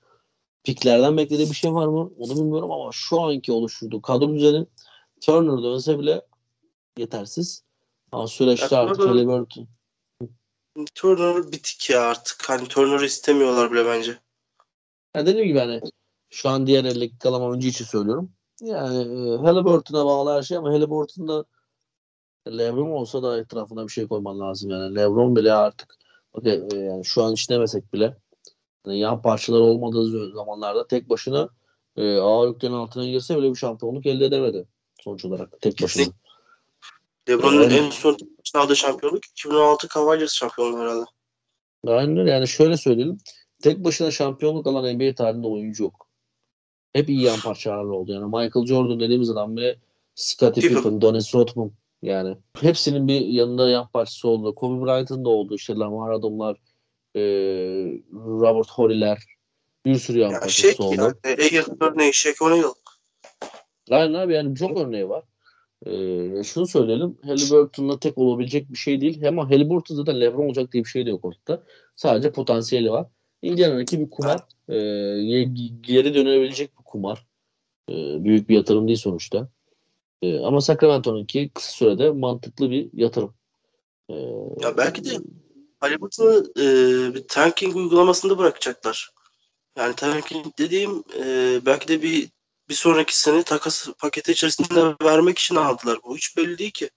[0.64, 2.12] Piklerden beklediği bir şey var mı?
[2.18, 4.66] Onu bilmiyorum ama şu anki oluşturduğu kadro düzeni
[5.22, 6.22] Turner dönse bile
[6.98, 7.64] yetersiz.
[8.12, 9.68] Ama süreçte ya, artık Halliburton.
[10.96, 12.50] Turner bitik ya artık.
[12.50, 14.20] Hani Turner'ı istemiyorlar bile bence.
[15.16, 15.82] Ya dediğim gibi hani
[16.30, 18.32] şu an diğer eldeki kalan oyuncu için söylüyorum.
[18.62, 21.46] Yani e, Halliburton'a bağlı her şey ama Halliburton'da
[22.48, 24.96] LeBron olsa da etrafına bir şey koyman lazım yani.
[24.96, 25.96] LeBron bile artık
[26.34, 28.18] okay, e, yani şu an hiç demesek bile
[28.86, 31.50] yani yan parçalar olmadığı zamanlarda tek başına
[31.98, 34.66] e, ağır yüklerin altına girse bile bir şampiyonluk elde edemedi
[35.04, 36.06] sonuç olarak tek başına.
[37.30, 38.18] LeBron'un Yani- en son
[38.56, 41.06] aldığı şampiyonluk 2016 Cavaliers şampiyonluğu herhalde.
[41.88, 42.32] Aynen öyle.
[42.32, 43.18] Yani şöyle söyleyelim.
[43.64, 46.08] Tek başına şampiyonluk alan NBA tarihinde oyuncu yok.
[46.94, 48.12] Hep iyi yan parçalarla oldu.
[48.12, 49.80] Yani Michael Jordan dediğimiz adam bile
[50.16, 50.78] Scottie Pippen.
[50.78, 51.72] Pippen, Dennis Rodman
[52.02, 54.56] yani hepsinin bir yanında yan parçası oldu.
[54.56, 55.56] Kobe Bryant'ın da oldu.
[55.56, 56.58] İşte Lamar Adamlar,
[57.16, 57.22] e,
[58.14, 59.24] Robert Horry'ler
[59.86, 60.96] bir sürü yan Yani parçası şey oldu.
[61.02, 62.74] ya, Ayer örneği Shaq O'Neal.
[63.92, 65.24] Aynen abi yani çok örneği var.
[65.86, 67.18] Ee, şunu söyleyelim.
[67.24, 69.28] Halliburton'la tek olabilecek bir şey değil.
[69.28, 71.64] Ama Halliburton zaten LeBron olacak diye bir şey de yok ortada.
[71.96, 73.08] Sadece potansiyeli var.
[73.42, 74.40] Indiana'daki bir kumar.
[74.68, 75.50] Ye-
[75.82, 77.28] geri dönebilecek bir kumar.
[77.90, 79.50] Ee, büyük bir yatırım değil sonuçta.
[80.22, 83.34] Ee, ama Sacramento'nunki kısa sürede mantıklı bir yatırım.
[84.10, 84.14] Ee,
[84.62, 85.20] Ya belki de
[85.80, 86.66] Halliburton'u e,
[87.16, 89.12] bir tanking uygulamasında bırakacaklar.
[89.78, 92.30] Yani tanking dediğim e, belki de bir
[92.70, 96.00] bir sonraki sene takas paketi içerisinde vermek için aldılar.
[96.04, 96.90] Bu hiç belli değil ki.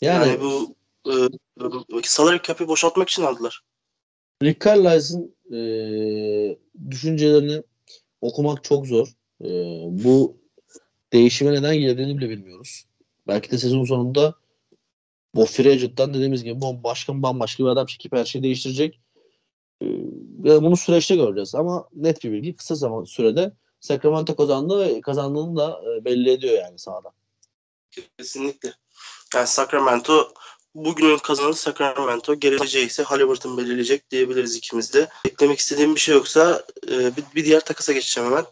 [0.00, 0.74] yani, Yani, bu
[1.10, 3.62] e, salary cap'i boşaltmak için aldılar.
[4.42, 5.58] Rick Carlisle'ın e,
[6.90, 7.62] düşüncelerini
[8.20, 9.08] okumak çok zor.
[9.44, 9.48] E,
[10.04, 10.41] bu
[11.12, 12.84] değişime neden geldiğini bile bilmiyoruz.
[13.26, 14.34] Belki de sezon sonunda
[15.34, 19.00] bu free agent'tan dediğimiz gibi bu başkan bambaşka bir adam çekip her şeyi değiştirecek.
[19.82, 19.86] E,
[20.44, 21.54] ve bunu süreçte göreceğiz.
[21.54, 26.54] Ama net bir bilgi kısa zaman sürede Sacramento kazandı ve kazandığını da e, belli ediyor
[26.58, 27.12] yani sahada.
[28.18, 28.74] Kesinlikle.
[29.34, 30.34] Yani Sacramento
[30.74, 35.08] bugünün kazananı Sacramento, geleceği ise Halliburton belirleyecek diyebiliriz ikimiz de.
[35.24, 38.44] Eklemek istediğim bir şey yoksa e, bir diğer takasa geçeceğim hemen.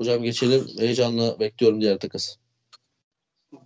[0.00, 0.68] Hocam geçelim.
[0.78, 2.32] Heyecanla bekliyorum diğer takası.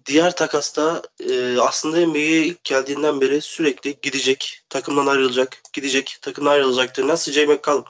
[0.07, 6.97] Diğer takasta e, aslında NBA'ye ilk geldiğinden beri sürekli gidecek, takımdan ayrılacak, gidecek, takımdan ayrılacak
[6.97, 7.85] denilen CJ McCollum.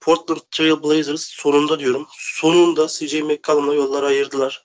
[0.00, 2.06] Portland Trail Blazers sonunda diyorum.
[2.18, 4.64] Sonunda CJ McCollum'la yolları ayırdılar.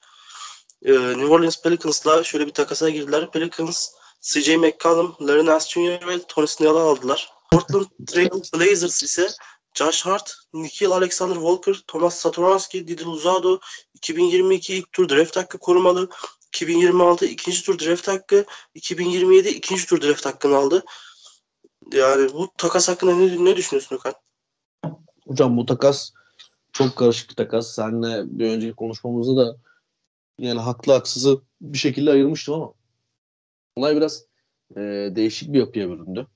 [0.86, 3.32] E, New Orleans Pelicans'la şöyle bir takasa girdiler.
[3.32, 3.89] Pelicans,
[4.22, 6.08] CJ McCollum, Larry Nance Jr.
[6.08, 7.32] ve Tony Snell'ı aldılar.
[7.52, 9.30] Portland Trail Blazers ise
[9.74, 13.59] Josh Hart, Nikhil Alexander Walker, Thomas Satoransky, Didi Luzado,
[13.93, 16.09] 2022 ilk tur draft hakkı korumalı.
[16.47, 18.45] 2026 ikinci tur draft hakkı,
[18.76, 20.84] 2027 ikinci tur draft hakkını aldı.
[21.93, 24.13] Yani bu takas hakkında ne, ne düşünüyorsun Okan?
[25.28, 26.11] Hocam bu takas
[26.74, 27.76] çok karışık bir takas.
[27.76, 29.57] Seninle bir önceki konuşmamızda da
[30.39, 32.74] yani haklı haksızı bir şekilde ayırmıştım ama
[33.76, 34.26] olay biraz
[34.76, 34.82] e,
[35.15, 36.28] değişik bir yapıya büründü.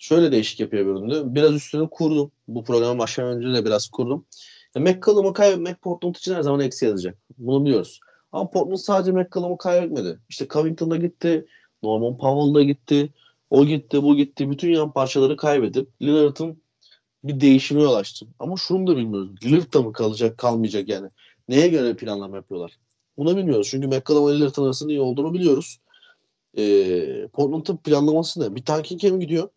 [0.00, 1.22] Şöyle değişik yapıya büründü.
[1.24, 2.32] Biraz üstüne kurdum.
[2.48, 4.26] Bu programa başlamadan önce de biraz kurdum.
[4.74, 7.18] Ya McCollum'u kaybetmek Portland için her zaman eksi yazacak.
[7.38, 8.00] Bunu biliyoruz.
[8.32, 10.20] Ama Portland sadece McCollum'u kaybetmedi.
[10.28, 11.46] İşte Covington da gitti.
[11.82, 13.12] Norman Powell da gitti.
[13.50, 14.50] O gitti, bu gitti.
[14.50, 16.62] Bütün yan parçaları kaybedip Lillard'ın
[17.24, 18.26] bir değişime yol açtı.
[18.38, 19.30] Ama şunu da bilmiyoruz.
[19.44, 21.08] Lillard da mı kalacak, kalmayacak yani.
[21.48, 22.78] Neye göre planlama yapıyorlar?
[23.16, 23.68] Bunu bilmiyoruz.
[23.70, 25.78] Çünkü McCollum ve Lillard'ın arasında iyi olduğunu biliyoruz.
[26.58, 28.54] Ee, Portland'ın planlaması ne?
[28.54, 29.48] Bir tanking'e mi gidiyor?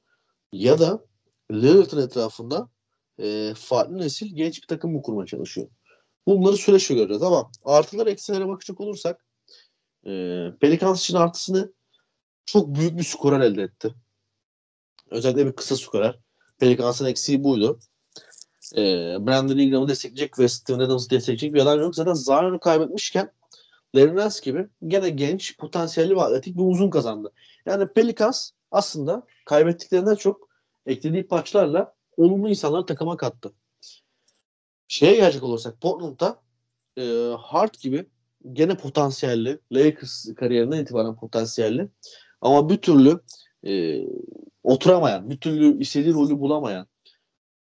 [0.53, 1.05] Ya da
[1.51, 2.69] Lillard'ın etrafında
[3.19, 5.67] e, farklı nesil genç bir takım mı kurmaya çalışıyor?
[6.27, 9.25] Bunları süreçte göreceğiz ama artılar eksilere bakacak olursak
[10.05, 10.09] e,
[10.61, 11.73] Pelicans için artısını
[12.45, 13.93] çok büyük bir skorer elde etti.
[15.11, 16.19] Özellikle bir kısa skorer.
[16.59, 17.79] Pelicans'ın eksiği buydu.
[18.75, 18.81] E,
[19.19, 21.95] Brandon Ingram'ı destekleyecek ve Steven Adams'ı destekleyecek bir adam yok.
[21.95, 23.31] Zaten Zion'u kaybetmişken
[23.95, 27.31] Larry Nance gibi gene genç, potansiyelli ve atletik bir uzun kazandı.
[27.65, 30.49] Yani Pelicans aslında kaybettiklerinden çok
[30.85, 33.53] eklediği parçalarla olumlu insanları takıma kattı.
[34.87, 36.41] Şeye gelecek olursak Portland'da
[36.97, 38.05] e, Hart gibi
[38.53, 41.89] gene potansiyelli, Lakers kariyerinden itibaren potansiyelli
[42.41, 43.19] ama bir türlü
[43.65, 44.03] e,
[44.63, 46.87] oturamayan, bir türlü istediği rolü bulamayan,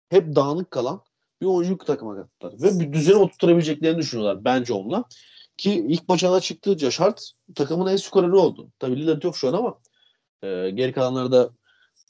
[0.08, 1.02] hep dağınık kalan
[1.40, 2.62] bir oyuncu takıma kattılar.
[2.62, 5.04] Ve bir düzeni oturtabileceklerini düşünüyorlar bence onunla.
[5.56, 8.70] Ki ilk maçına çıktığı Josh Hart takımın en skoreri oldu.
[8.78, 9.78] Tabii Lillard yok şu an ama
[10.42, 11.50] e, geri kalanları da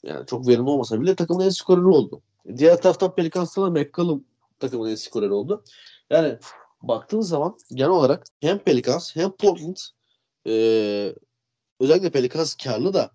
[0.03, 2.21] yani çok verimli olmasa bile takımın en skoreri oldu.
[2.57, 4.25] Diğer taraftan Pelicans'ta da McCollum
[4.59, 5.63] takımın en skoreri oldu.
[6.09, 6.37] Yani
[6.81, 9.77] baktığın zaman genel olarak hem Pelicans hem Portland
[10.47, 10.53] e,
[11.79, 13.11] özellikle Pelicans karlı da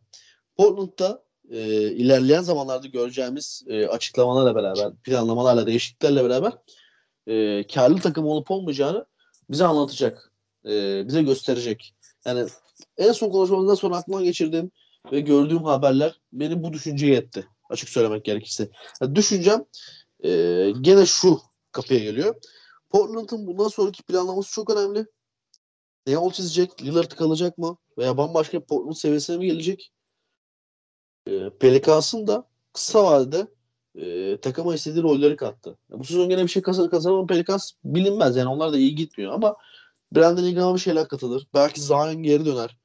[0.57, 1.61] Portland'da e,
[1.91, 6.53] ilerleyen zamanlarda göreceğimiz e, açıklamalarla beraber, planlamalarla, değişikliklerle beraber
[7.27, 9.07] e, karlı takım olup olmayacağını
[9.51, 10.33] bize anlatacak.
[10.65, 11.95] E, bize gösterecek.
[12.27, 12.47] Yani
[12.97, 14.71] en son konuşmamızdan sonra aklıma geçirdiğim
[15.13, 17.47] ve gördüğüm haberler beni bu düşünceye etti.
[17.71, 18.71] Açık söylemek gerekirse.
[19.01, 19.65] Yani düşüncem
[20.25, 20.31] e,
[20.81, 21.41] gene şu
[21.73, 22.35] kapıya geliyor.
[22.91, 25.07] Portland'ın bundan sonraki planlaması çok önemli.
[26.07, 26.83] ne yol çizecek?
[26.83, 27.77] Lillard kalacak mı?
[27.99, 29.93] Veya bambaşka Portland seviyesine mi gelecek?
[31.27, 33.47] E, Pelicans'ın da kısa vadede
[33.95, 35.79] e, takıma istediği rolleri kattı.
[35.91, 38.37] Bu sezon gene bir şey kazan kazanamayan Pelicans bilinmez.
[38.37, 39.57] Yani onlar da iyi gitmiyor ama
[40.13, 41.47] Brandon Ingram'a bir şeyler katılır.
[41.55, 42.77] Belki Zion geri döner.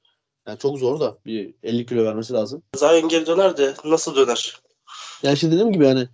[0.48, 2.64] Yani çok zor da bir 50 kilo vermesi lazım.
[2.76, 4.62] Zion geri döner de nasıl döner?
[5.24, 6.08] Yani şimdi dediğim gibi yani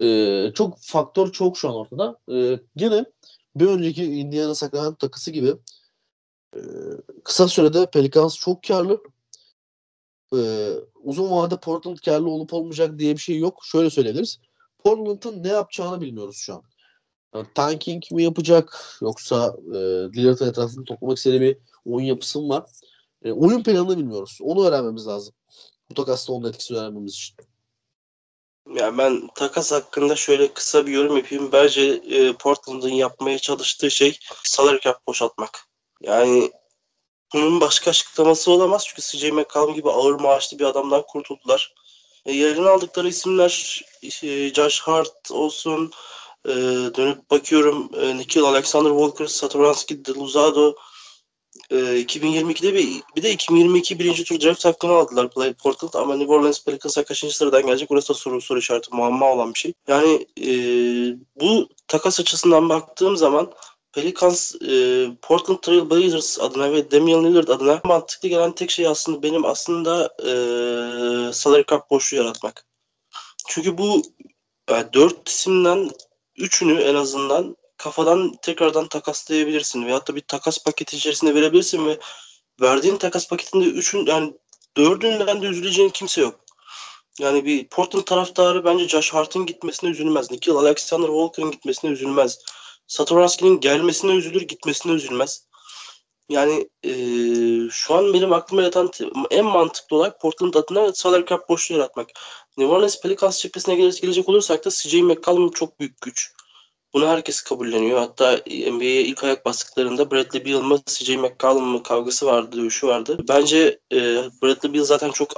[0.00, 2.18] e, çok faktör çok şu an ortada.
[2.32, 3.04] E, yine
[3.56, 5.54] bir önceki Indiana Sacramento takısı gibi
[6.56, 6.60] e,
[7.24, 9.02] kısa sürede Pelicans çok karlı.
[10.36, 10.70] E,
[11.02, 13.60] uzun vadede Portland karlı olup olmayacak diye bir şey yok.
[13.64, 14.38] Şöyle söyleyebiliriz.
[14.84, 16.62] Portland'ın ne yapacağını bilmiyoruz şu an.
[17.34, 19.78] Yani tanking mi yapacak yoksa e,
[20.16, 21.56] Lillard'ın etrafını toplamak istediği bir
[21.86, 22.64] oyun yapısı mı var?
[23.24, 24.38] E, oyun planını bilmiyoruz.
[24.42, 25.34] Onu öğrenmemiz lazım.
[25.90, 27.36] Bu takasta onun etkisini öğrenmemiz için.
[28.74, 31.52] Yani ben takas hakkında şöyle kısa bir yorum yapayım.
[31.52, 35.68] Bence e, Portland'ın yapmaya çalıştığı şey salary cap boşaltmak.
[36.00, 36.52] Yani
[37.34, 38.84] bunun başka açıklaması olamaz.
[38.86, 41.74] Çünkü CJ McCollum gibi ağır maaşlı bir adamdan kurtuldular.
[42.26, 43.82] E, yerine aldıkları isimler
[44.22, 45.90] e, Josh Hart olsun,
[46.46, 46.50] e,
[46.96, 50.74] dönüp bakıyorum e, Nikhil Alexander Walker, Satoransky, Deluzado,
[51.70, 56.34] e, 2022'de bir, bir de 2022 birinci tur draft hakkını aldılar Play Portland ama New
[56.34, 59.72] Orleans Pelicans'a kaçıncı sıradan gelecek orası da soru, soru işareti muamma olan bir şey.
[59.88, 60.50] Yani e,
[61.40, 63.52] bu takas açısından baktığım zaman
[63.92, 69.22] Pelicans e, Portland Trail Blazers adına ve Damian Lillard adına mantıklı gelen tek şey aslında
[69.22, 70.32] benim aslında e,
[71.32, 72.66] salary cap boşluğu yaratmak.
[73.48, 74.02] Çünkü bu
[74.70, 75.90] yani dört isimden
[76.36, 81.98] üçünü en azından kafadan tekrardan takaslayabilirsin veyahut da bir takas paketi içerisinde verebilirsin ve
[82.60, 84.34] verdiğin takas paketinde üçün yani
[84.76, 86.40] dördünden de üzüleceğin kimse yok.
[87.20, 90.30] Yani bir Portland taraftarı bence Josh Hart'ın gitmesine üzülmez.
[90.30, 92.38] Nikhil Alexander Walker'ın gitmesine üzülmez.
[92.86, 95.46] Satoransky'nin gelmesine üzülür, gitmesine üzülmez.
[96.28, 96.92] Yani e,
[97.70, 98.90] şu an benim aklıma yatan
[99.30, 102.08] en mantıklı olarak Portland adına salary cap boşluğu yaratmak.
[102.56, 106.34] New Orleans Pelicans cephesine gelecek olursak da CJ McCollum çok büyük güç.
[106.94, 107.98] Bunu herkes kabulleniyor.
[107.98, 113.18] Hatta NBA'ye ilk ayak bastıklarında Bradley Beal mı CJ McCollum kavgası vardı, dövüşü vardı.
[113.28, 113.98] Bence e,
[114.42, 115.32] Bradley Beal zaten çok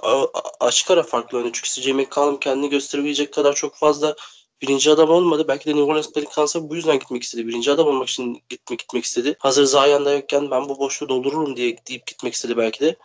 [0.61, 1.55] açık ara farklı oynuyor.
[1.63, 4.17] Çünkü CJ McCollum kendini gösterebilecek kadar çok fazla
[4.63, 5.45] birinci adam olmadı.
[5.49, 7.47] Belki de New Orleans Pelicans'a bu yüzden gitmek istedi.
[7.49, 9.37] Birinci adam olmak için gitmek gitmek istedi.
[9.39, 12.97] Hazır Zion'da yokken ben bu boşluğu doldururum diye deyip gitmek istedi belki de.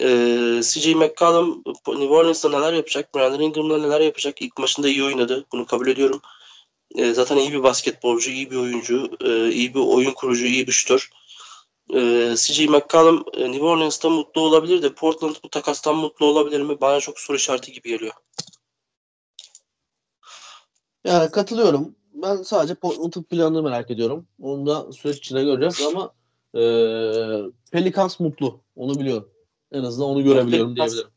[0.00, 3.14] Ee, CJ McCollum New Orleans'ta neler yapacak?
[3.14, 4.42] Brandon Ingram'la neler yapacak?
[4.42, 5.46] İlk maçında iyi oynadı.
[5.52, 6.20] Bunu kabul ediyorum.
[6.96, 10.72] Ee, zaten iyi bir basketbolcu, iyi bir oyuncu, e, iyi bir oyun kurucu, iyi bir
[10.72, 11.10] şütör.
[11.94, 16.80] Ee, CJ McCollum e, New Orleans'ta mutlu olabilir de Portland bu takastan mutlu olabilir mi?
[16.80, 18.12] Bana çok soru işareti gibi geliyor.
[21.04, 21.94] Yani katılıyorum.
[22.14, 24.26] Ben sadece Portland'ın planını merak ediyorum.
[24.40, 26.12] Onu da süreç içinde göreceğiz ama
[26.54, 26.62] e,
[27.70, 28.60] Pelicans mutlu.
[28.76, 29.30] Onu biliyorum.
[29.72, 31.10] En azından onu görebiliyorum Pelicans- diyebilirim.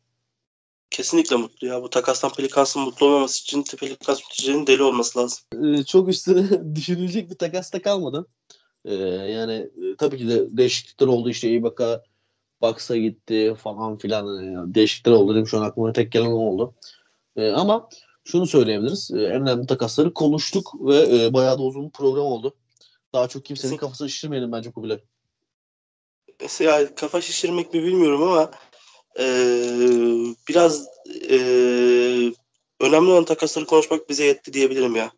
[0.96, 1.84] Kesinlikle mutlu ya.
[1.84, 5.40] Bu takastan Pelicans'ın mutlu olmaması için Pelicans yöneticilerinin deli olması lazım.
[5.64, 8.28] E, çok üstüne düşünülecek bir takas da kalmadı.
[8.86, 11.30] E, yani e, tabii ki de değişiklikler oldu.
[11.30, 12.04] İşte Ibaka
[12.62, 14.44] Bucks'a gitti falan filan.
[14.44, 15.36] E, değişiklikler oldu.
[15.36, 16.74] Benim şu an aklıma tek gelen o oldu.
[17.36, 17.90] E, ama
[18.24, 19.12] şunu söyleyebiliriz.
[19.12, 22.56] E, en önemli takasları konuştuk ve e, bayağı da uzun bir program oldu.
[23.14, 25.00] Daha çok kimsenin kafasını şişirmeyelim bence Kubilay.
[26.60, 28.52] Ya kafa şişirmek mi bilmiyorum ama
[29.20, 32.34] eee, biraz eee,
[32.80, 35.12] önemli olan takasları konuşmak bize yetti diyebilirim ya.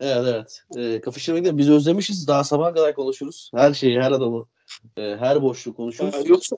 [0.00, 0.62] Evet evet.
[0.76, 2.28] E, kafa şişirmek de biz özlemişiz.
[2.28, 3.50] Daha sabaha kadar konuşuruz.
[3.54, 4.46] Her şeyi, her adamı,
[4.96, 6.14] e, her boşluğu konuşuruz.
[6.14, 6.56] Ya yoksa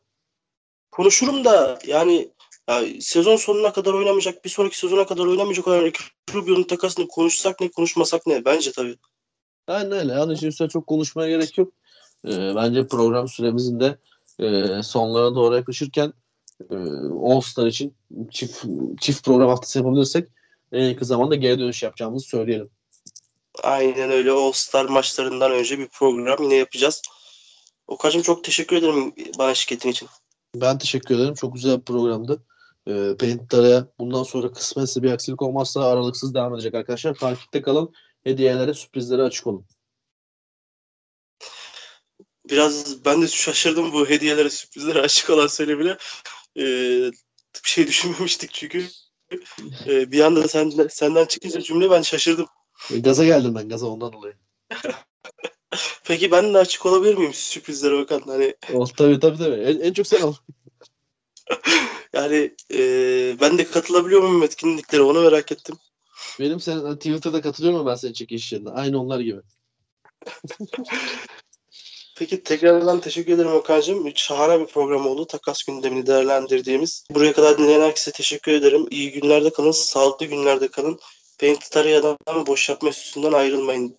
[0.90, 2.30] konuşurum da yani
[2.68, 5.92] ya sezon sonuna kadar oynamayacak, bir sonraki sezona kadar oynamayacak olan
[6.34, 8.44] Rubio'nun takasını konuşsak ne, konuşmasak ne?
[8.44, 8.96] Bence tabii.
[9.66, 10.12] Aynen öyle.
[10.12, 11.72] Yani şimdi çok konuşmaya gerek yok.
[12.28, 13.98] Ee, bence program süremizin de
[14.38, 16.12] e, sonlara doğru yaklaşırken
[16.70, 16.76] e,
[17.24, 17.94] All Star için
[18.30, 18.64] çift,
[19.00, 20.28] çift program haftası yapabilirsek
[20.72, 22.70] en yakın zamanda geri dönüş yapacağımızı söyleyelim.
[23.62, 24.30] Aynen öyle.
[24.30, 27.02] All Star maçlarından önce bir program yine yapacağız.
[27.86, 30.08] Okacığım çok teşekkür ederim bana şirketin için.
[30.54, 31.34] Ben teşekkür ederim.
[31.34, 32.42] Çok güzel bir programdı.
[32.88, 37.14] Ee, Paint'lere bundan sonra kısmetse bir aksilik olmazsa aralıksız devam edecek arkadaşlar.
[37.14, 37.92] Takipte kalın.
[38.24, 39.66] Hediyelere, sürprizlere açık olun.
[42.50, 45.96] Biraz ben de şaşırdım bu hediyelere, sürprizlere açık olan söylemine.
[46.56, 47.10] Ee,
[47.64, 48.86] bir şey düşünmemiştik çünkü.
[49.86, 52.46] Ee, bir anda sen, senden çıkınca cümle ben şaşırdım.
[52.92, 54.34] E, Gaza geldim ben gaza ondan dolayı.
[56.04, 58.20] Peki ben de açık olabilir miyim sürprizlere bakan?
[58.26, 59.54] Hani Ol, tabii tabii tabii.
[59.54, 60.34] En, en çok sen ol.
[62.12, 62.80] yani e,
[63.40, 65.76] ben de katılabiliyor muyum etkinliklere onu merak ettim.
[66.40, 68.70] Benim sen hani Twitter'da katılıyorum ama ben senin çekilişlerine.
[68.70, 69.40] Aynı onlar gibi.
[72.18, 74.12] Peki tekrardan teşekkür ederim Okan'cığım.
[74.14, 75.26] Şahane bir program oldu.
[75.26, 77.04] Takas gündemini değerlendirdiğimiz.
[77.10, 78.86] Buraya kadar dinleyen herkese teşekkür ederim.
[78.90, 80.98] İyi günlerde kalın, sağlıklı günlerde kalın.
[81.40, 83.96] Paint Tarayadan boş yapma üstünden ayrılmayın.